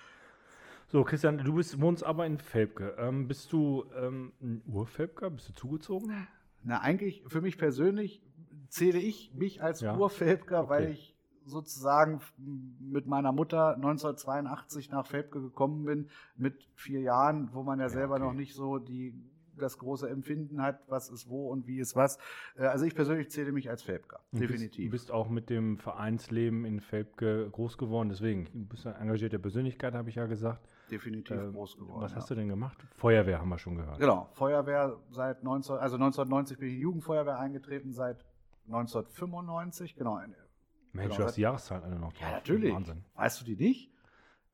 So, 0.89 1.03
Christian, 1.05 1.39
du 1.39 1.55
bist, 1.55 1.81
wohnst 1.81 2.05
aber 2.05 2.27
in 2.27 2.39
Felbke. 2.39 2.95
Ähm, 2.99 3.27
bist 3.29 3.53
du 3.53 3.85
ähm, 3.97 4.33
ein 4.41 4.63
Urfelbker? 4.67 5.31
Bist 5.31 5.49
du 5.49 5.53
zugezogen? 5.55 6.27
Na, 6.63 6.81
eigentlich 6.81 7.23
für 7.27 7.41
mich 7.41 7.59
persönlich 7.59 8.23
zähle 8.69 8.99
ich 8.99 9.33
mich 9.35 9.63
als 9.63 9.83
Ja. 9.83 9.97
Urfelbker, 9.97 10.69
weil 10.69 10.85
Okay. 10.85 10.93
ich 10.93 11.17
sozusagen 11.45 12.21
mit 12.81 13.07
meiner 13.07 13.31
Mutter 13.31 13.75
1982 13.77 14.91
nach 14.91 15.07
Felbke 15.07 15.41
gekommen 15.41 15.85
bin, 15.85 16.09
mit 16.37 16.69
vier 16.75 17.01
Jahren, 17.01 17.51
wo 17.53 17.63
man 17.63 17.79
ja, 17.79 17.85
Ja, 17.87 17.91
selber 17.91 18.17
okay. 18.17 18.25
noch 18.27 18.33
nicht 18.33 18.55
so 18.55 18.79
die, 18.79 19.15
das 19.59 19.79
große 19.79 20.09
Empfinden 20.09 20.63
hat, 20.63 20.81
was 20.89 21.09
ist 21.11 21.29
wo 21.29 21.49
und 21.51 21.67
wie 21.67 21.79
ist 21.79 21.97
was. 21.97 22.19
Äh, 22.57 22.65
Also 22.67 22.85
ich 22.85 22.95
persönlich 22.95 23.31
zähle 23.31 23.53
mich 23.53 23.69
als 23.71 23.83
Felbker, 23.83 24.21
Du 24.33 24.39
bist- 24.39 24.51
definitiv. 24.53 24.85
Du 24.87 24.91
bist 24.91 25.11
auch 25.11 25.29
mit 25.29 25.51
dem 25.51 25.79
Vereinsleben 25.79 26.65
in 26.65 26.81
Felbke 26.81 27.49
groß 27.51 27.79
geworden. 27.79 28.09
Deswegen, 28.09 28.45
du 28.53 28.65
bist 28.67 28.87
eine 28.87 28.97
engagierte 28.99 29.39
Persönlichkeit, 29.39 29.95
habe 29.95 30.09
ich 30.09 30.15
ja 30.17 30.27
gesagt. 30.27 30.69
definitiv 30.91 31.37
Ähm, 31.37 31.53
groß 31.53 31.77
geworden. 31.79 32.01
Was 32.03 32.13
ja. 32.13 32.19
hast 32.19 32.31
du 32.31 32.35
denn 32.37 32.49
gemacht? 32.49 32.79
Feuerwehr 32.95 33.41
haben 33.41 33.49
wir 33.49 33.59
schon 33.59 33.75
gehört. 33.77 33.99
Genau, 33.99 34.29
Feuerwehr 34.35 34.97
seit 35.11 35.43
19, 35.43 35.77
also 35.77 35.97
1990 35.97 36.59
bin 36.59 36.69
ich 36.69 36.75
in 36.75 36.79
die 36.79 36.83
Jugendfeuerwehr 36.83 37.39
eingetreten, 37.39 37.93
seit 37.93 38.25
1995, 38.69 39.97
genau. 39.97 40.17
Mensch, 40.17 40.37
Genau, 40.93 41.17
du 41.17 41.25
hast 41.25 41.37
die 41.37 41.43
Jahreszahlen 41.43 41.85
alle 41.85 41.99
noch 41.99 42.13
drauf. 42.13 42.23
Ja, 42.23 42.31
natürlich. 42.33 42.73
Wahnsinn. 42.75 43.05
Weißt 43.15 43.41
du 43.41 43.45
die 43.45 43.57
nicht? 43.57 43.93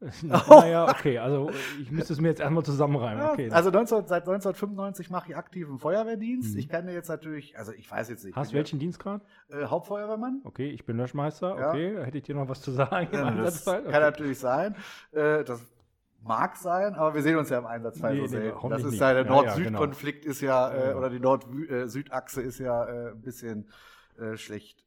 naja, 0.22 0.88
okay, 0.88 1.18
also 1.18 1.50
ich 1.80 1.90
müsste 1.90 2.12
es 2.12 2.20
mir 2.20 2.28
jetzt 2.28 2.40
erstmal 2.40 2.64
zusammenreimen. 2.64 3.24
Okay. 3.30 3.50
Also 3.50 3.70
19, 3.70 4.06
seit 4.06 4.22
1995 4.22 5.10
mache 5.10 5.30
ich 5.30 5.36
aktiven 5.36 5.78
Feuerwehrdienst. 5.78 6.54
Mhm. 6.54 6.58
Ich 6.58 6.68
kann 6.68 6.86
dir 6.86 6.92
jetzt 6.92 7.08
natürlich, 7.08 7.56
also 7.56 7.72
ich 7.72 7.90
weiß 7.90 8.08
jetzt 8.08 8.24
nicht. 8.24 8.34
Hast 8.34 8.50
bin 8.50 8.58
welchen 8.58 8.78
Dienstgrad? 8.78 9.22
Ja, 9.48 9.60
äh, 9.60 9.64
Hauptfeuerwehrmann. 9.66 10.40
Okay, 10.44 10.70
ich 10.70 10.84
bin 10.84 10.96
Löschmeister. 10.96 11.56
Ja. 11.58 11.68
Okay, 11.70 11.96
hätte 12.04 12.18
ich 12.18 12.24
dir 12.24 12.34
noch 12.34 12.48
was 12.48 12.60
zu 12.62 12.72
sagen? 12.72 13.08
im 13.12 13.18
Ja, 13.18 13.30
das 13.30 13.36
Einsatzfall? 13.38 13.82
kann 13.82 13.88
Okay. 13.90 14.00
natürlich 14.00 14.38
sein. 14.38 14.76
Äh, 15.12 15.44
das 15.44 15.64
mag 16.24 16.56
sein, 16.56 16.94
aber 16.94 17.14
wir 17.14 17.22
sehen 17.22 17.36
uns 17.36 17.50
ja 17.50 17.58
im 17.58 17.66
Einsatzfall 17.66 18.14
Nee, 18.14 18.26
so 18.26 18.36
nee, 18.36 18.42
selten. 18.42 18.68
das 18.70 18.84
ist 18.84 18.98
ja 18.98 19.12
der 19.12 19.24
Nord-Süd-Konflikt 19.24 20.24
ist 20.24 20.40
ja, 20.40 20.72
äh, 20.72 20.94
oder 20.94 21.10
die 21.10 21.18
Nord-Süd-Achse 21.18 22.42
ist 22.42 22.58
ja 22.58 22.84
äh, 22.84 23.10
ein 23.10 23.22
bisschen 23.22 23.68
äh, 24.18 24.36
schlecht, 24.36 24.84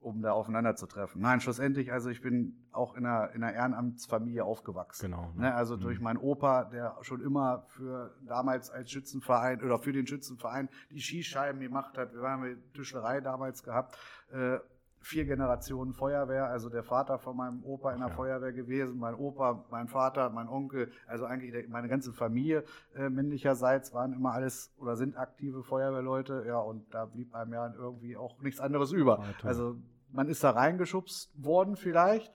um 0.00 0.22
da 0.22 0.32
aufeinander 0.32 0.76
zu 0.76 0.86
treffen. 0.86 1.20
Nein, 1.20 1.40
schlussendlich, 1.40 1.92
also 1.92 2.10
ich 2.10 2.20
bin 2.20 2.66
auch 2.70 2.94
in 2.94 3.06
einer, 3.06 3.32
in 3.32 3.42
einer 3.42 3.52
Ehrenamtsfamilie 3.54 4.44
aufgewachsen. 4.44 5.10
Genau. 5.10 5.32
Ne, 5.36 5.54
also 5.54 5.76
Mhm. 5.76 5.80
durch 5.80 6.00
meinen 6.00 6.18
Opa, 6.18 6.64
der 6.64 6.96
schon 7.02 7.20
immer 7.20 7.64
für 7.68 8.14
damals 8.26 8.70
als 8.70 8.90
Schützenverein 8.90 9.62
oder 9.62 9.78
für 9.78 9.92
den 9.92 10.06
Schützenverein 10.06 10.68
die 10.90 11.00
Skischeiben 11.00 11.60
gemacht 11.60 11.96
hat. 11.98 12.12
Wir 12.14 12.22
haben 12.22 12.42
eine 12.44 12.56
Tischlerei 12.72 13.20
damals 13.20 13.62
gehabt. 13.62 13.96
Äh, 14.30 14.58
vier 15.06 15.24
Generationen 15.24 15.94
Feuerwehr, 15.94 16.46
also 16.46 16.68
der 16.68 16.82
Vater 16.82 17.18
von 17.18 17.36
meinem 17.36 17.62
Opa 17.62 17.92
in 17.92 18.00
der 18.00 18.08
ja. 18.08 18.14
Feuerwehr 18.14 18.52
gewesen, 18.52 18.98
mein 18.98 19.14
Opa, 19.14 19.64
mein 19.70 19.86
Vater, 19.86 20.30
mein 20.30 20.48
Onkel, 20.48 20.90
also 21.06 21.24
eigentlich 21.24 21.68
meine 21.68 21.88
ganze 21.88 22.12
Familie 22.12 22.64
äh, 22.96 23.08
männlicherseits 23.08 23.94
waren 23.94 24.12
immer 24.12 24.32
alles 24.32 24.74
oder 24.78 24.96
sind 24.96 25.16
aktive 25.16 25.62
Feuerwehrleute, 25.62 26.44
ja, 26.46 26.58
und 26.58 26.92
da 26.92 27.04
blieb 27.04 27.34
einem 27.34 27.52
ja 27.52 27.72
irgendwie 27.72 28.16
auch 28.16 28.40
nichts 28.40 28.60
anderes 28.60 28.90
über. 28.90 29.20
Ah, 29.20 29.26
toll. 29.40 29.48
Also 29.48 29.76
man 30.10 30.28
ist 30.28 30.42
da 30.42 30.50
reingeschubst 30.50 31.32
worden 31.36 31.76
vielleicht, 31.76 32.32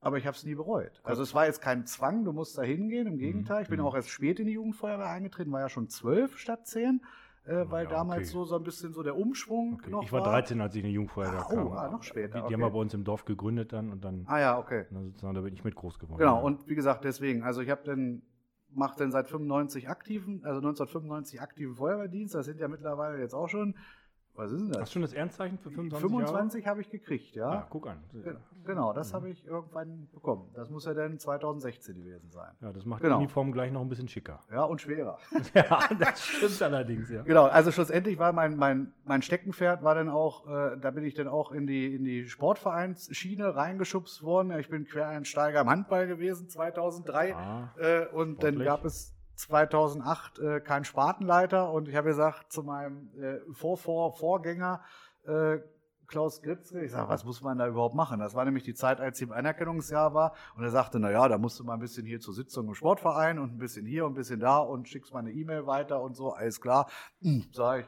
aber 0.00 0.18
ich 0.18 0.26
habe 0.26 0.36
es 0.36 0.44
nie 0.44 0.54
bereut. 0.54 1.00
Also 1.02 1.22
es 1.22 1.34
war 1.34 1.46
jetzt 1.46 1.62
kein 1.62 1.84
Zwang, 1.86 2.24
du 2.24 2.32
musst 2.32 2.56
da 2.58 2.62
hingehen, 2.62 3.08
im 3.08 3.18
Gegenteil. 3.18 3.62
Ich 3.62 3.68
bin 3.68 3.80
mhm. 3.80 3.86
auch 3.86 3.96
erst 3.96 4.10
spät 4.10 4.38
in 4.38 4.46
die 4.46 4.52
Jugendfeuerwehr 4.52 5.08
eingetreten, 5.08 5.50
war 5.50 5.60
ja 5.60 5.68
schon 5.68 5.88
zwölf 5.88 6.38
statt 6.38 6.66
zehn, 6.68 7.02
äh, 7.44 7.64
weil 7.70 7.84
Ja, 7.84 7.90
damals 7.90 8.18
okay. 8.20 8.26
so, 8.30 8.44
so 8.44 8.56
ein 8.56 8.62
bisschen 8.62 8.92
so 8.92 9.02
der 9.02 9.16
Umschwung 9.16 9.74
Okay. 9.80 9.90
noch 9.90 10.02
Ich 10.02 10.12
war 10.12 10.22
13, 10.22 10.60
als 10.60 10.74
ich 10.74 10.82
in 10.82 10.88
die 10.88 10.94
Jungfeuerwehr 10.94 11.40
Ah, 11.40 11.46
oh, 11.50 11.54
kam. 11.54 11.72
ah, 11.72 11.88
noch 11.90 12.02
später, 12.02 12.28
Die, 12.28 12.32
die 12.34 12.40
okay. 12.44 12.54
haben 12.54 12.60
wir 12.60 12.70
bei 12.70 12.78
uns 12.78 12.94
im 12.94 13.04
Dorf 13.04 13.24
gegründet 13.24 13.72
dann 13.72 13.90
und 13.90 14.04
dann, 14.04 14.24
Ah 14.26 14.38
ja, 14.40 14.58
okay. 14.58 14.86
sozusagen, 14.90 15.34
da 15.34 15.40
bin 15.40 15.54
ich 15.54 15.64
mit 15.64 15.74
groß 15.74 15.98
geworden. 15.98 16.18
Genau, 16.18 16.36
Ja. 16.36 16.42
und 16.42 16.68
wie 16.68 16.74
gesagt, 16.74 17.04
deswegen, 17.04 17.42
also 17.42 17.60
ich 17.60 17.70
habe 17.70 17.82
dann, 17.84 18.22
mache 18.74 18.96
dann 18.98 19.10
seit 19.10 19.28
95 19.28 19.88
aktiven, 19.88 20.44
also 20.44 20.58
1995 20.60 21.40
aktiven 21.42 21.74
Feuerwehrdienst, 21.74 22.34
das 22.34 22.46
sind 22.46 22.58
ja 22.60 22.68
mittlerweile 22.68 23.18
jetzt 23.18 23.34
auch 23.34 23.48
schon, 23.48 23.74
was 24.34 24.50
ist 24.52 24.60
denn 24.60 24.68
das? 24.70 24.80
Hast 24.82 24.88
du 24.90 24.92
schon 24.94 25.02
das 25.02 25.12
Ehrenzeichen 25.12 25.58
für 25.58 25.70
25 25.70 26.10
25 26.10 26.66
habe 26.66 26.80
ich 26.80 26.90
gekriegt, 26.90 27.34
ja. 27.36 27.42
Jahre? 27.48 27.58
Ah, 27.58 27.66
guck 27.70 27.86
an. 27.88 27.98
Ge- 28.12 28.36
Genau, 28.64 28.92
das 28.92 29.10
Mhm. 29.10 29.16
habe 29.16 29.28
ich 29.30 29.44
irgendwann 29.44 30.08
bekommen. 30.14 30.48
Das 30.54 30.70
muss 30.70 30.84
ja 30.84 30.94
dann 30.94 31.18
2016 31.18 31.96
gewesen 31.96 32.30
sein. 32.30 32.52
Ja, 32.60 32.72
das 32.72 32.84
macht 32.86 33.02
Genau. 33.02 33.16
die 33.16 33.24
Uniform 33.24 33.50
gleich 33.50 33.72
noch 33.72 33.80
ein 33.80 33.88
bisschen 33.88 34.06
schicker. 34.06 34.38
Ja, 34.52 34.62
und 34.62 34.80
schwerer. 34.80 35.18
ja, 35.54 35.80
das 35.98 36.24
stimmt 36.24 36.62
allerdings, 36.62 37.10
ja. 37.10 37.22
Genau, 37.22 37.46
also 37.46 37.72
schlussendlich 37.72 38.18
war 38.20 38.32
mein, 38.32 38.56
mein, 38.56 38.92
mein 39.04 39.20
Steckenpferd 39.22 39.82
war 39.82 39.96
dann 39.96 40.08
auch, 40.08 40.46
äh, 40.46 40.76
da 40.80 40.92
bin 40.92 41.02
ich 41.04 41.14
dann 41.14 41.26
auch 41.26 41.50
in 41.50 41.66
die, 41.66 41.92
in 41.94 42.04
die 42.04 42.28
Sportvereinsschiene 42.28 43.54
reingeschubst 43.56 44.22
worden. 44.22 44.52
Ich 44.58 44.68
bin 44.68 44.84
Quereinsteiger 44.84 45.60
im 45.62 45.68
Handball 45.70 46.06
gewesen 46.06 46.48
2003 46.48 47.34
Ah, 47.34 47.70
äh, 47.78 48.06
und 48.06 48.42
dann 48.42 48.54
sportlich. 48.54 48.64
gab 48.66 48.84
es 48.84 49.11
2008 49.34 50.38
äh, 50.38 50.60
keinen 50.60 50.84
Spatenleiter 50.84 51.70
und 51.72 51.88
ich 51.88 51.96
habe 51.96 52.08
gesagt 52.08 52.52
zu 52.52 52.62
meinem 52.62 53.10
äh, 53.18 53.40
Vor 53.52 53.76
-Vor 53.76 54.16
Vorgänger 54.16 54.82
äh, 55.24 55.58
Klaus 56.12 56.42
Gritzke, 56.42 56.84
ich 56.84 56.90
sage, 56.90 57.08
was 57.08 57.24
muss 57.24 57.40
man 57.40 57.56
da 57.56 57.66
überhaupt 57.66 57.94
machen? 57.94 58.20
Das 58.20 58.34
war 58.34 58.44
nämlich 58.44 58.64
die 58.64 58.74
Zeit, 58.74 59.00
als 59.00 59.18
ich 59.18 59.26
im 59.26 59.32
Anerkennungsjahr 59.32 60.12
war 60.12 60.34
und 60.56 60.62
er 60.62 60.70
sagte, 60.70 61.00
na 61.00 61.10
ja, 61.10 61.26
da 61.26 61.38
musst 61.38 61.58
du 61.58 61.64
mal 61.64 61.72
ein 61.72 61.80
bisschen 61.80 62.04
hier 62.04 62.20
zur 62.20 62.34
Sitzung 62.34 62.68
im 62.68 62.74
Sportverein 62.74 63.38
und 63.38 63.54
ein 63.54 63.58
bisschen 63.58 63.86
hier 63.86 64.04
und 64.04 64.12
ein 64.12 64.16
bisschen 64.16 64.38
da 64.38 64.58
und 64.58 64.88
schickst 64.88 65.14
mal 65.14 65.20
eine 65.20 65.32
E-Mail 65.32 65.66
weiter 65.66 66.02
und 66.02 66.14
so, 66.14 66.32
alles 66.32 66.60
klar. 66.60 66.90
Hm, 67.22 67.46
sag 67.52 67.80
ich, 67.80 67.86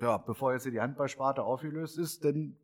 ja, 0.00 0.16
bevor 0.16 0.54
jetzt 0.54 0.62
hier 0.62 0.72
die 0.72 0.80
Handballsparte 0.80 1.42
aufgelöst 1.42 1.98
ist, 1.98 2.24
dann 2.24 2.56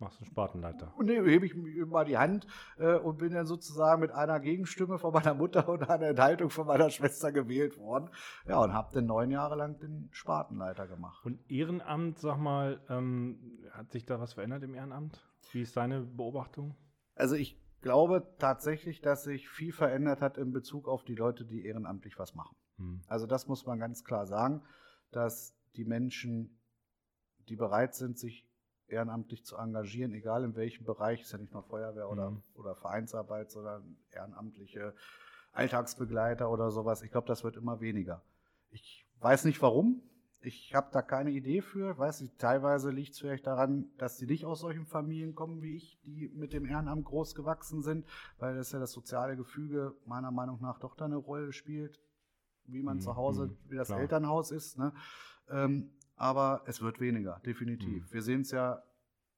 Machst 0.00 0.20
du 0.20 0.24
einen 0.24 0.30
Spatenleiter. 0.30 0.92
Und 0.96 1.06
nee, 1.06 1.20
hebe 1.20 1.44
ich 1.44 1.56
mir 1.56 1.84
mal 1.86 2.04
die 2.04 2.18
Hand 2.18 2.46
äh, 2.76 2.94
und 2.94 3.18
bin 3.18 3.32
dann 3.32 3.46
sozusagen 3.46 4.00
mit 4.00 4.12
einer 4.12 4.38
Gegenstimme 4.38 4.98
von 4.98 5.12
meiner 5.12 5.34
Mutter 5.34 5.68
und 5.68 5.90
einer 5.90 6.06
Enthaltung 6.06 6.50
von 6.50 6.68
meiner 6.68 6.88
Schwester 6.90 7.32
gewählt 7.32 7.76
worden. 7.78 8.10
Ja, 8.46 8.60
und 8.60 8.72
habe 8.72 8.90
dann 8.94 9.06
neun 9.06 9.32
Jahre 9.32 9.56
lang 9.56 9.78
den 9.80 10.08
Spatenleiter 10.12 10.86
gemacht. 10.86 11.24
Und 11.26 11.40
Ehrenamt, 11.50 12.20
sag 12.20 12.38
mal, 12.38 12.80
ähm, 12.88 13.58
hat 13.72 13.90
sich 13.90 14.06
da 14.06 14.20
was 14.20 14.34
verändert 14.34 14.62
im 14.62 14.74
Ehrenamt? 14.74 15.28
Wie 15.50 15.62
ist 15.62 15.76
deine 15.76 16.02
Beobachtung? 16.02 16.76
Also 17.16 17.34
ich 17.34 17.60
glaube 17.80 18.34
tatsächlich, 18.38 19.00
dass 19.00 19.24
sich 19.24 19.48
viel 19.48 19.72
verändert 19.72 20.20
hat 20.20 20.38
in 20.38 20.52
Bezug 20.52 20.88
auf 20.88 21.04
die 21.04 21.14
Leute, 21.14 21.44
die 21.44 21.64
ehrenamtlich 21.64 22.18
was 22.18 22.36
machen. 22.36 22.56
Hm. 22.76 23.02
Also 23.08 23.26
das 23.26 23.48
muss 23.48 23.66
man 23.66 23.80
ganz 23.80 24.04
klar 24.04 24.26
sagen, 24.26 24.62
dass 25.10 25.56
die 25.74 25.84
Menschen, 25.84 26.60
die 27.48 27.56
bereit 27.56 27.94
sind, 27.94 28.18
sich 28.18 28.47
ehrenamtlich 28.88 29.44
zu 29.44 29.56
engagieren, 29.56 30.12
egal 30.12 30.44
in 30.44 30.56
welchem 30.56 30.84
Bereich, 30.84 31.22
ist 31.22 31.32
ja 31.32 31.38
nicht 31.38 31.52
nur 31.52 31.62
Feuerwehr 31.62 32.08
oder, 32.10 32.30
Mhm. 32.30 32.42
oder 32.54 32.74
Vereinsarbeit, 32.74 33.50
sondern 33.50 33.96
ehrenamtliche 34.10 34.94
Alltagsbegleiter 35.52 36.50
oder 36.50 36.70
sowas. 36.70 37.02
Ich 37.02 37.10
glaube, 37.10 37.26
das 37.26 37.44
wird 37.44 37.56
immer 37.56 37.80
weniger. 37.80 38.22
Ich 38.70 39.06
weiß 39.20 39.44
nicht 39.44 39.60
warum. 39.62 40.02
Ich 40.40 40.72
habe 40.72 40.88
da 40.92 41.02
keine 41.02 41.30
Idee 41.30 41.62
für. 41.62 41.90
Ich 41.92 41.98
weiß 41.98 42.20
nicht, 42.20 42.38
teilweise 42.38 42.90
liegt 42.90 43.12
es 43.12 43.18
vielleicht 43.18 43.46
daran, 43.46 43.90
dass 43.98 44.18
die 44.18 44.26
nicht 44.26 44.44
aus 44.44 44.60
solchen 44.60 44.86
Familien 44.86 45.34
kommen 45.34 45.62
wie 45.62 45.76
ich, 45.76 45.98
die 46.04 46.28
mit 46.32 46.52
dem 46.52 46.64
Ehrenamt 46.64 47.04
groß 47.06 47.34
gewachsen 47.34 47.82
sind, 47.82 48.06
weil 48.38 48.54
das 48.54 48.70
ja 48.70 48.78
das 48.78 48.92
soziale 48.92 49.36
Gefüge 49.36 49.96
meiner 50.06 50.30
Meinung 50.30 50.60
nach 50.60 50.78
doch 50.78 50.94
da 50.94 51.06
eine 51.06 51.16
Rolle 51.16 51.52
spielt, 51.52 51.98
wie 52.66 52.82
man 52.82 52.98
Mhm, 52.98 53.00
zu 53.00 53.16
Hause, 53.16 53.46
mhm, 53.48 53.56
wie 53.68 53.76
das 53.76 53.88
klar. 53.88 53.98
Elternhaus 54.00 54.52
ist. 54.52 54.78
Ne? 54.78 54.92
Ähm, 55.50 55.90
aber 56.18 56.62
es 56.66 56.82
wird 56.82 57.00
weniger, 57.00 57.40
definitiv. 57.46 58.04
Mhm. 58.04 58.12
Wir 58.12 58.22
sehen 58.22 58.40
es 58.42 58.50
ja, 58.50 58.82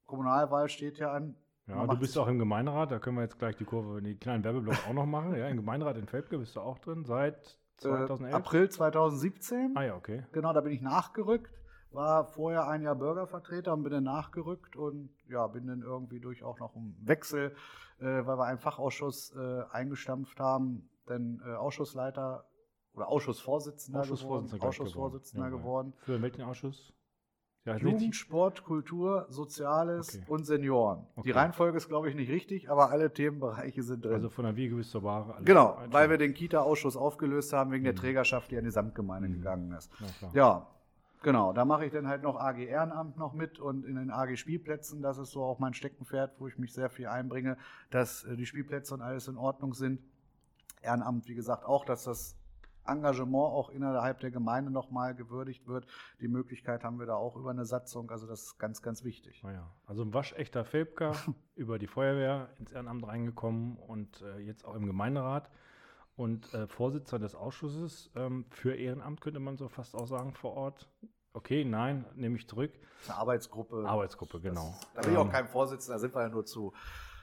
Kommunalwahl 0.07 0.69
steht 0.69 0.99
ja 0.99 1.13
an. 1.13 1.37
Ja, 1.67 1.87
du 1.87 1.97
bist 1.99 2.19
auch 2.19 2.27
im 2.27 2.39
Gemeinderat, 2.39 2.91
da 2.91 2.99
können 2.99 3.17
wir 3.17 3.23
jetzt 3.23 3.39
gleich 3.39 3.55
die 3.57 3.65
Kurve, 3.65 4.03
den 4.03 4.19
kleinen 4.19 4.43
Werbeblock 4.43 4.89
auch 4.89 4.93
noch 4.93 5.07
machen. 5.07 5.37
Ja, 5.37 5.47
im 5.47 5.59
Gemeinderat 5.59 5.97
in 5.99 6.07
Felbke 6.09 6.39
bist 6.39 6.57
du 6.57 6.61
auch 6.61 6.79
drin, 6.79 7.05
seit 7.05 7.37
Äh, 7.79 7.83
2011. 7.83 8.35
April 8.35 8.69
2017. 8.69 9.75
Ah 9.77 9.85
ja, 9.85 9.95
okay. 9.95 10.25
Genau, 10.33 10.53
da 10.53 10.61
bin 10.63 10.73
ich 10.73 10.81
nachgerückt. 10.81 11.51
War 11.93 12.25
vorher 12.25 12.69
ein 12.69 12.83
Jahr 12.83 12.95
Bürgervertreter 12.97 13.73
und 13.73 13.83
bin 13.85 13.93
dann 13.93 14.05
nachgerückt 14.05 14.77
und 14.77 15.11
ja, 15.29 15.47
bin 15.47 15.67
dann 15.67 15.83
irgendwie 15.83 16.21
durch 16.21 16.43
auch 16.43 16.59
noch 16.59 16.75
einen 16.77 16.97
Wechsel, 17.03 17.55
äh, 17.99 18.05
weil 18.05 18.37
wir 18.39 18.45
einen 18.45 18.59
Fachausschuss 18.59 19.35
äh, 19.37 19.63
eingestampft 19.71 20.39
haben, 20.41 20.89
dann 21.07 21.41
äh, 21.45 21.55
Ausschussleiter 21.55 22.45
oder 22.95 23.09
Ausschussvorsitzender, 23.09 24.01
Ausschussvorsitzender, 24.01 24.59
geworden. 24.59 24.61
gleich 24.61 24.69
Ausschussvorsitzender 24.69 25.51
geworden. 25.51 25.93
geworden. 25.93 26.05
Für 26.05 26.23
welchen 26.23 26.43
Ausschuss? 26.43 26.93
Ja, 27.67 27.77
Jugend, 27.77 28.17
Sport, 28.17 28.65
Kultur, 28.65 29.27
Soziales 29.29 30.17
Okay. 30.17 30.25
und 30.31 30.45
Senioren. 30.45 31.07
Die 31.17 31.21
Okay. 31.21 31.33
Reihenfolge 31.33 31.77
ist, 31.77 31.89
glaube 31.89 32.09
ich, 32.09 32.15
nicht 32.15 32.31
richtig, 32.31 32.71
aber 32.71 32.91
alle 32.91 33.13
Themenbereiche 33.13 33.83
sind 33.83 34.03
drin. 34.05 34.15
Also 34.15 34.31
von 34.31 34.47
der 34.47 34.57
Wiege 34.57 34.75
bis 34.77 34.91
zur 34.91 35.05
alles 35.05 35.45
genau, 35.45 35.79
weil 35.91 36.09
wir 36.09 36.17
den 36.17 36.33
Kita-Ausschuss 36.33 36.97
aufgelöst 36.97 37.53
haben 37.53 37.71
wegen 37.71 37.85
der 37.85 37.93
Mhm. 37.93 37.99
Trägerschaft, 37.99 38.51
die 38.51 38.57
an 38.57 38.65
die 38.65 38.71
Samtgemeinde 38.71 39.29
Mhm. 39.29 39.33
gegangen 39.35 39.73
ist. 39.73 39.91
Ja, 40.33 40.69
genau. 41.23 41.53
Da 41.53 41.67
mache 41.67 41.85
ich 41.85 41.93
dann 41.93 42.09
halt 42.09 42.23
noch 42.23 42.37
AG 42.41 42.65
Ehrenamt 42.65 43.19
noch 43.19 43.35
mit 43.35 43.59
und 43.61 43.85
in 43.85 43.97
den 43.97 44.11
AG 44.11 44.37
Spielplätzen, 44.39 45.03
das 45.03 45.19
ist 45.19 45.31
so 45.31 45.45
auch 45.45 45.59
mein 45.59 45.75
Steckenpferd, 45.75 46.41
wo 46.41 46.49
ich 46.49 46.57
mich 46.57 46.73
sehr 46.73 46.89
viel 46.89 47.09
einbringe, 47.09 47.59
dass 47.91 48.25
äh, 48.25 48.37
die 48.37 48.47
Spielplätze 48.47 48.95
und 48.95 49.03
alles 49.03 49.29
in 49.29 49.37
Ordnung 49.37 49.75
sind. 49.75 50.01
Ehrenamt, 50.81 51.29
wie 51.29 51.35
gesagt, 51.35 51.67
auch, 51.67 51.85
dass 51.85 52.05
das 52.05 52.37
Engagement 52.87 53.53
auch 53.53 53.71
innerhalb 53.71 54.21
der 54.21 54.31
Gemeinde 54.31 54.71
nochmal 54.71 55.15
gewürdigt 55.15 55.67
wird. 55.67 55.87
Die 56.21 56.29
Möglichkeit 56.29 56.85
haben 56.85 56.99
wir 56.99 57.07
da 57.07 57.15
auch 57.15 57.37
über 57.37 57.51
eine 57.51 57.65
Satzung, 57.65 58.11
also 58.11 58.27
das 58.27 58.43
ist 58.43 58.59
ganz, 58.59 58.83
ganz 58.83 59.05
wichtig. 59.05 59.43
Naja, 59.43 59.71
also 59.87 60.03
ein 60.03 60.15
waschechter 60.15 60.65
Felbker, 60.65 61.15
über 61.55 61.79
die 61.79 61.87
Feuerwehr 61.87 62.51
ins 62.59 62.73
Ehrenamt 62.73 63.07
reingekommen 63.07 63.77
und 63.77 64.23
äh, 64.23 64.39
jetzt 64.39 64.65
auch 64.65 64.75
im 64.75 64.87
Gemeinderat 64.87 65.51
und 66.17 66.53
äh, 66.53 66.67
Vorsitzender 66.67 67.25
des 67.25 67.35
Ausschusses 67.35 68.11
ähm, 68.15 68.45
für 68.51 68.75
Ehrenamt, 68.75 69.21
könnte 69.21 69.41
man 69.41 69.57
so 69.57 69.69
fast 69.69 69.95
auch 69.95 70.07
sagen, 70.07 70.35
vor 70.35 70.53
Ort. 70.55 70.89
Okay, 71.33 71.65
nein, 71.65 72.05
nehme 72.15 72.37
ich 72.37 72.49
zurück. 72.49 72.73
Eine 73.07 73.17
Arbeitsgruppe. 73.17 73.85
Arbeitsgruppe, 73.87 74.41
genau. 74.41 74.75
Das, 74.81 74.93
da 74.95 75.01
bin 75.03 75.13
ich 75.13 75.19
auch 75.19 75.25
Ähm, 75.25 75.31
kein 75.31 75.49
Vorsitzender, 75.49 75.95
da 75.95 75.99
sind 76.01 76.15
wir 76.15 76.23
ja 76.23 76.29
nur 76.29 76.45
zu. 76.45 76.73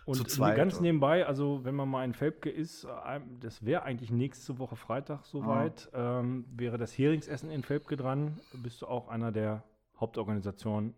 Und 0.08 0.16
zu 0.16 0.24
zweit 0.24 0.56
ganz 0.56 0.76
und- 0.78 0.82
nebenbei, 0.84 1.26
also 1.28 1.64
wenn 1.66 1.76
man 1.76 1.90
mal 1.90 2.04
in 2.06 2.14
Felbke 2.14 2.50
ist, 2.50 2.86
äh, 2.86 3.20
das 3.40 3.64
wäre 3.66 3.84
eigentlich 3.84 4.10
nächste 4.10 4.58
Woche 4.58 4.76
Freitag 4.76 5.26
soweit, 5.26 5.90
ähm, 5.94 6.46
wäre 6.56 6.78
das 6.78 6.98
Heringsessen 6.98 7.50
in 7.52 7.62
Felbke 7.64 7.98
dran. 7.98 8.40
Bist 8.54 8.82
du 8.82 8.88
auch 8.88 9.10
einer 9.10 9.32
der 9.32 9.64
Hauptorganisationen 10.00 10.96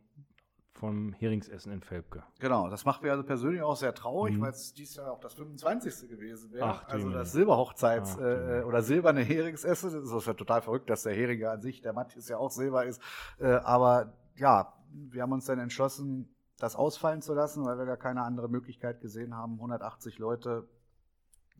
vom 0.73 1.11
Heringsessen 1.13 1.73
in 1.73 1.81
Felbke? 1.81 2.23
Genau, 2.39 2.69
das 2.69 2.85
macht 2.85 3.01
mir 3.01 3.11
also 3.11 3.23
persönlich 3.23 3.61
auch 3.61 3.75
sehr 3.75 3.93
traurig, 3.93 4.37
Mhm. 4.37 4.41
weil 4.41 4.51
es 4.51 4.73
dieses 4.73 4.95
Jahr 4.97 5.11
auch 5.11 5.19
das 5.19 5.33
25. 5.33 6.07
gewesen 6.07 6.51
wäre. 6.53 6.65
Ach, 6.67 6.87
also 6.87 7.09
das 7.09 7.33
Silberhochzeits- 7.35 8.17
Ach, 8.17 8.61
äh, 8.61 8.63
oder 8.63 8.81
silberne 8.83 9.21
Heringsessen. 9.21 9.91
Das 9.91 10.11
ist 10.11 10.27
ja 10.27 10.33
total 10.33 10.61
verrückt, 10.61 10.89
dass 10.89 11.03
der 11.03 11.13
Hering 11.15 11.39
ja 11.39 11.51
an 11.53 11.61
sich, 11.61 11.81
der 11.81 11.93
Matthias 11.93 12.29
ja 12.29 12.37
auch 12.37 12.51
Silber 12.51 12.85
ist. 12.85 13.01
Äh, 13.39 13.47
aber 13.47 14.13
ja, 14.35 14.71
wir 14.93 15.21
haben 15.23 15.31
uns 15.33 15.45
dann 15.45 15.59
entschlossen, 15.59 16.29
das 16.59 16.75
ausfallen 16.75 17.21
zu 17.21 17.33
lassen, 17.33 17.65
weil 17.65 17.77
wir 17.77 17.85
gar 17.85 17.97
keine 17.97 18.23
andere 18.23 18.49
Möglichkeit 18.49 19.01
gesehen 19.01 19.35
haben. 19.35 19.53
180 19.55 20.19
Leute, 20.19 20.67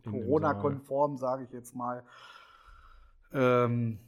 Corona-konform, 0.03 1.17
sage 1.17 1.43
ich 1.43 1.51
jetzt 1.51 1.75
mal. 1.75 2.03
Ähm, 3.33 3.99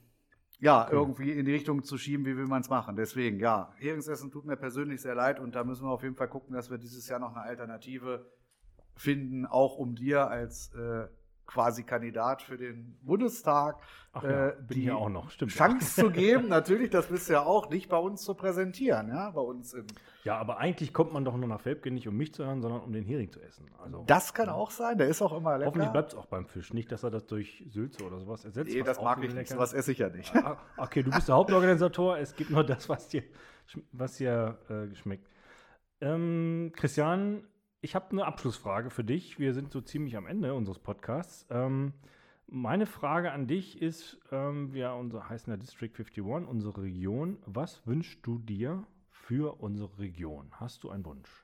ja, 0.59 0.85
Okay. 0.85 0.95
irgendwie 0.95 1.31
in 1.31 1.45
die 1.45 1.53
Richtung 1.53 1.83
zu 1.83 1.97
schieben, 1.97 2.25
wie 2.25 2.37
will 2.37 2.47
man 2.47 2.61
es 2.61 2.69
machen. 2.69 2.95
Deswegen, 2.95 3.39
ja, 3.39 3.73
Heringsessen 3.77 4.31
tut 4.31 4.45
mir 4.45 4.57
persönlich 4.57 5.01
sehr 5.01 5.15
leid 5.15 5.39
und 5.39 5.55
da 5.55 5.63
müssen 5.63 5.85
wir 5.85 5.91
auf 5.91 6.03
jeden 6.03 6.15
Fall 6.15 6.27
gucken, 6.27 6.53
dass 6.53 6.69
wir 6.69 6.77
dieses 6.77 7.07
Jahr 7.07 7.19
noch 7.19 7.35
eine 7.35 7.41
Alternative 7.41 8.25
finden, 8.95 9.45
auch 9.45 9.77
um 9.77 9.95
dir 9.95 10.27
als 10.29 10.71
äh, 10.75 11.07
quasi 11.51 11.83
Kandidat 11.83 12.41
für 12.41 12.57
den 12.57 12.97
Bundestag 13.01 13.77
Ach 14.13 14.23
ja, 14.23 14.49
äh, 14.49 14.55
ich 14.69 14.77
ja 14.77 14.95
auch 14.95 15.09
noch, 15.09 15.29
stimmt. 15.31 15.51
Chance 15.51 16.01
zu 16.01 16.11
geben, 16.11 16.47
natürlich, 16.49 16.89
das 16.89 17.07
bist 17.07 17.29
du 17.29 17.33
ja 17.33 17.43
auch, 17.43 17.65
dich 17.67 17.87
bei 17.87 17.97
uns 17.97 18.21
zu 18.23 18.33
präsentieren, 18.35 19.07
ja, 19.09 19.29
bei 19.31 19.41
uns 19.41 19.73
im 19.73 19.85
Ja, 20.23 20.37
aber 20.37 20.57
eigentlich 20.57 20.93
kommt 20.93 21.13
man 21.13 21.23
doch 21.23 21.35
nur 21.37 21.47
nach 21.47 21.61
Felbke 21.61 21.91
nicht, 21.91 22.07
um 22.07 22.17
mich 22.17 22.33
zu 22.33 22.45
hören, 22.45 22.61
sondern 22.61 22.81
um 22.81 22.91
den 22.91 23.05
Hering 23.05 23.31
zu 23.31 23.41
essen. 23.41 23.65
Also, 23.81 24.03
Das 24.07 24.33
kann 24.33 24.49
auch 24.49 24.71
sein, 24.71 24.97
der 24.97 25.07
ist 25.07 25.21
auch 25.21 25.31
immer 25.37 25.57
lecker. 25.57 25.67
Hoffentlich 25.67 25.91
bleibt 25.91 26.11
es 26.13 26.17
auch 26.17 26.25
beim 26.25 26.45
Fisch. 26.45 26.73
Nicht, 26.73 26.91
dass 26.91 27.03
er 27.03 27.11
das 27.11 27.25
durch 27.25 27.65
Sülze 27.69 28.03
oder 28.03 28.19
sowas 28.19 28.43
ersetzt. 28.43 28.73
Nee, 28.73 28.83
das 28.83 29.01
mag 29.01 29.23
ich 29.23 29.33
nicht, 29.33 29.49
sowas 29.49 29.73
esse 29.73 29.91
ich 29.93 29.99
ja 29.99 30.09
nicht. 30.09 30.35
Ah, 30.35 30.57
Okay, 30.77 31.03
du 31.03 31.11
bist 31.11 31.27
der 31.27 31.35
Hauptorganisator. 31.35 32.17
Es 32.17 32.35
gibt 32.35 32.49
nur 32.49 32.65
das, 32.65 32.89
was 32.89 33.07
dir, 33.07 33.23
was 33.91 34.17
dir 34.17 34.57
äh, 34.69 34.93
schmeckt. 34.95 35.27
Ähm, 36.01 36.71
Christian, 36.75 37.43
ich 37.81 37.95
habe 37.95 38.11
eine 38.11 38.25
Abschlussfrage 38.25 38.91
für 38.91 39.03
dich. 39.03 39.39
Wir 39.39 39.53
sind 39.53 39.71
so 39.71 39.81
ziemlich 39.81 40.15
am 40.15 40.27
Ende 40.27 40.53
unseres 40.53 40.77
Podcasts. 40.77 41.47
Ähm, 41.49 41.93
meine 42.47 42.85
Frage 42.85 43.31
an 43.31 43.47
dich 43.47 43.81
ist, 43.81 44.19
ähm, 44.31 44.71
wir 44.71 44.93
unser, 44.93 45.29
heißen 45.29 45.51
ja 45.51 45.57
District 45.57 45.91
51, 45.91 46.47
unsere 46.47 46.83
Region. 46.83 47.37
Was 47.45 47.85
wünschst 47.87 48.19
du 48.25 48.37
dir 48.37 48.85
für 49.09 49.59
unsere 49.61 49.97
Region? 49.97 50.51
Hast 50.51 50.83
du 50.83 50.91
einen 50.91 51.05
Wunsch? 51.05 51.43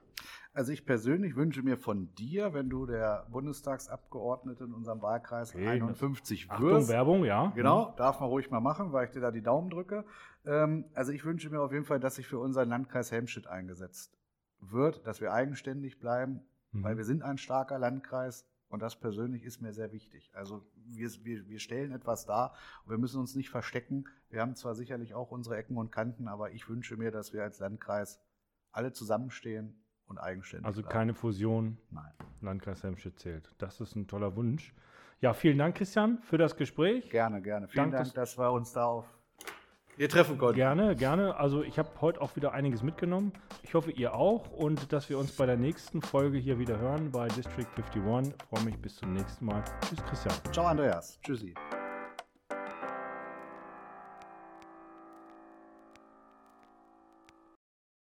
Also 0.54 0.72
ich 0.72 0.86
persönlich 0.86 1.36
wünsche 1.36 1.62
mir 1.62 1.78
von 1.78 2.14
dir, 2.16 2.54
wenn 2.54 2.70
du 2.70 2.86
der 2.86 3.28
Bundestagsabgeordnete 3.32 4.64
in 4.64 4.74
unserem 4.74 5.02
Wahlkreis 5.02 5.54
Okay, 5.56 5.68
51 5.68 6.50
Achtung, 6.50 6.68
wirst. 6.68 6.90
Werbung, 6.90 7.26
ja. 7.26 7.52
Genau, 7.56 7.94
darf 7.98 8.20
man 8.20 8.30
ruhig 8.30 8.50
mal 8.52 8.60
machen, 8.60 8.92
weil 8.92 9.06
ich 9.06 9.12
dir 9.12 9.22
da 9.22 9.32
die 9.32 9.44
Daumen 9.44 9.70
drücke. 9.70 10.06
Ähm, 10.46 10.86
also 10.94 11.12
ich 11.12 11.26
wünsche 11.26 11.50
mir 11.50 11.62
auf 11.62 11.72
jeden 11.72 11.86
Fall, 11.86 12.00
dass 12.00 12.16
sich 12.16 12.28
für 12.28 12.40
unseren 12.40 12.70
Landkreis 12.70 13.12
Helmstedt 13.12 13.48
eingesetzt 13.48 14.17
wird, 14.72 15.06
dass 15.08 15.22
wir 15.22 15.34
eigenständig 15.34 16.00
bleiben, 16.00 16.42
Mhm. 16.72 16.84
weil 16.84 16.98
wir 16.98 17.06
sind 17.06 17.24
ein 17.24 17.38
starker 17.38 17.80
Landkreis 17.80 18.46
und 18.68 18.82
das 18.82 19.00
persönlich 19.00 19.44
ist 19.46 19.62
mir 19.62 19.72
sehr 19.74 19.94
wichtig. 19.94 20.30
Also 20.34 20.66
wir, 20.86 21.10
wir, 21.24 21.48
wir 21.48 21.60
stellen 21.60 21.92
etwas 21.94 22.26
dar 22.26 22.54
und 22.84 22.92
wir 22.92 22.98
müssen 22.98 23.20
uns 23.22 23.36
nicht 23.36 23.50
verstecken. 23.50 24.04
Wir 24.30 24.42
haben 24.42 24.56
zwar 24.56 24.76
sicherlich 24.76 25.14
auch 25.14 25.32
unsere 25.32 25.56
Ecken 25.56 25.78
und 25.78 25.92
Kanten, 25.92 26.28
aber 26.28 26.52
ich 26.52 26.68
wünsche 26.68 26.98
mir, 26.98 27.10
dass 27.12 27.32
wir 27.32 27.44
als 27.44 27.60
Landkreis 27.60 28.20
alle 28.74 28.92
zusammenstehen 28.92 29.82
und 30.08 30.18
eigenständig 30.18 30.66
Also 30.66 30.82
bleiben. 30.82 30.94
keine 30.94 31.14
Fusion, 31.14 31.78
Nein. 31.90 32.12
Landkreis 32.42 32.84
Helmstedt 32.84 33.18
zählt. 33.20 33.56
Das 33.60 33.80
ist 33.80 33.96
ein 33.96 34.08
toller 34.08 34.36
Wunsch. 34.36 34.74
Ja, 35.22 35.34
vielen 35.34 35.58
Dank, 35.58 35.76
Christian, 35.78 36.20
für 36.22 36.38
das 36.38 36.56
Gespräch. 36.58 37.10
Gerne, 37.10 37.42
gerne. 37.42 37.68
Vielen 37.70 37.92
Dank, 37.92 38.04
Dank, 38.04 38.14
dass 38.16 38.38
wir 38.38 38.52
uns 38.52 38.74
da 38.74 38.86
auf 38.86 39.17
ihr 39.98 40.10
treffen 40.10 40.38
konnten. 40.38 40.56
Gerne, 40.56 40.96
gerne. 40.96 41.36
Also 41.38 41.64
ich 41.64 41.78
habe 41.80 41.90
heute 42.02 42.22
auch 42.22 42.36
wieder 42.36 42.54
einiges 42.54 42.84
mitgenommen. 42.84 43.34
Ich 43.64 43.74
hoffe, 43.74 43.92
ihr 43.92 44.14
auch 44.14 44.50
und 44.52 44.92
dass 44.94 45.10
wir 45.10 45.18
uns 45.18 45.32
bei 45.32 45.46
der 45.46 45.58
nächsten 45.58 46.02
Folge 46.02 46.38
hier 46.38 46.60
wieder 46.60 46.80
hören 46.80 47.12
bei 47.12 47.28
District 47.28 47.68
51. 47.76 48.34
Freue 48.50 48.64
mich 48.64 48.78
bis 48.78 48.96
zum 48.96 49.14
nächsten 49.14 49.46
Mal. 49.46 49.64
Tschüss, 49.82 50.04
Christian. 50.06 50.36
Ciao, 50.52 50.66
Andreas. 50.66 51.20
Tschüssi. 51.22 51.54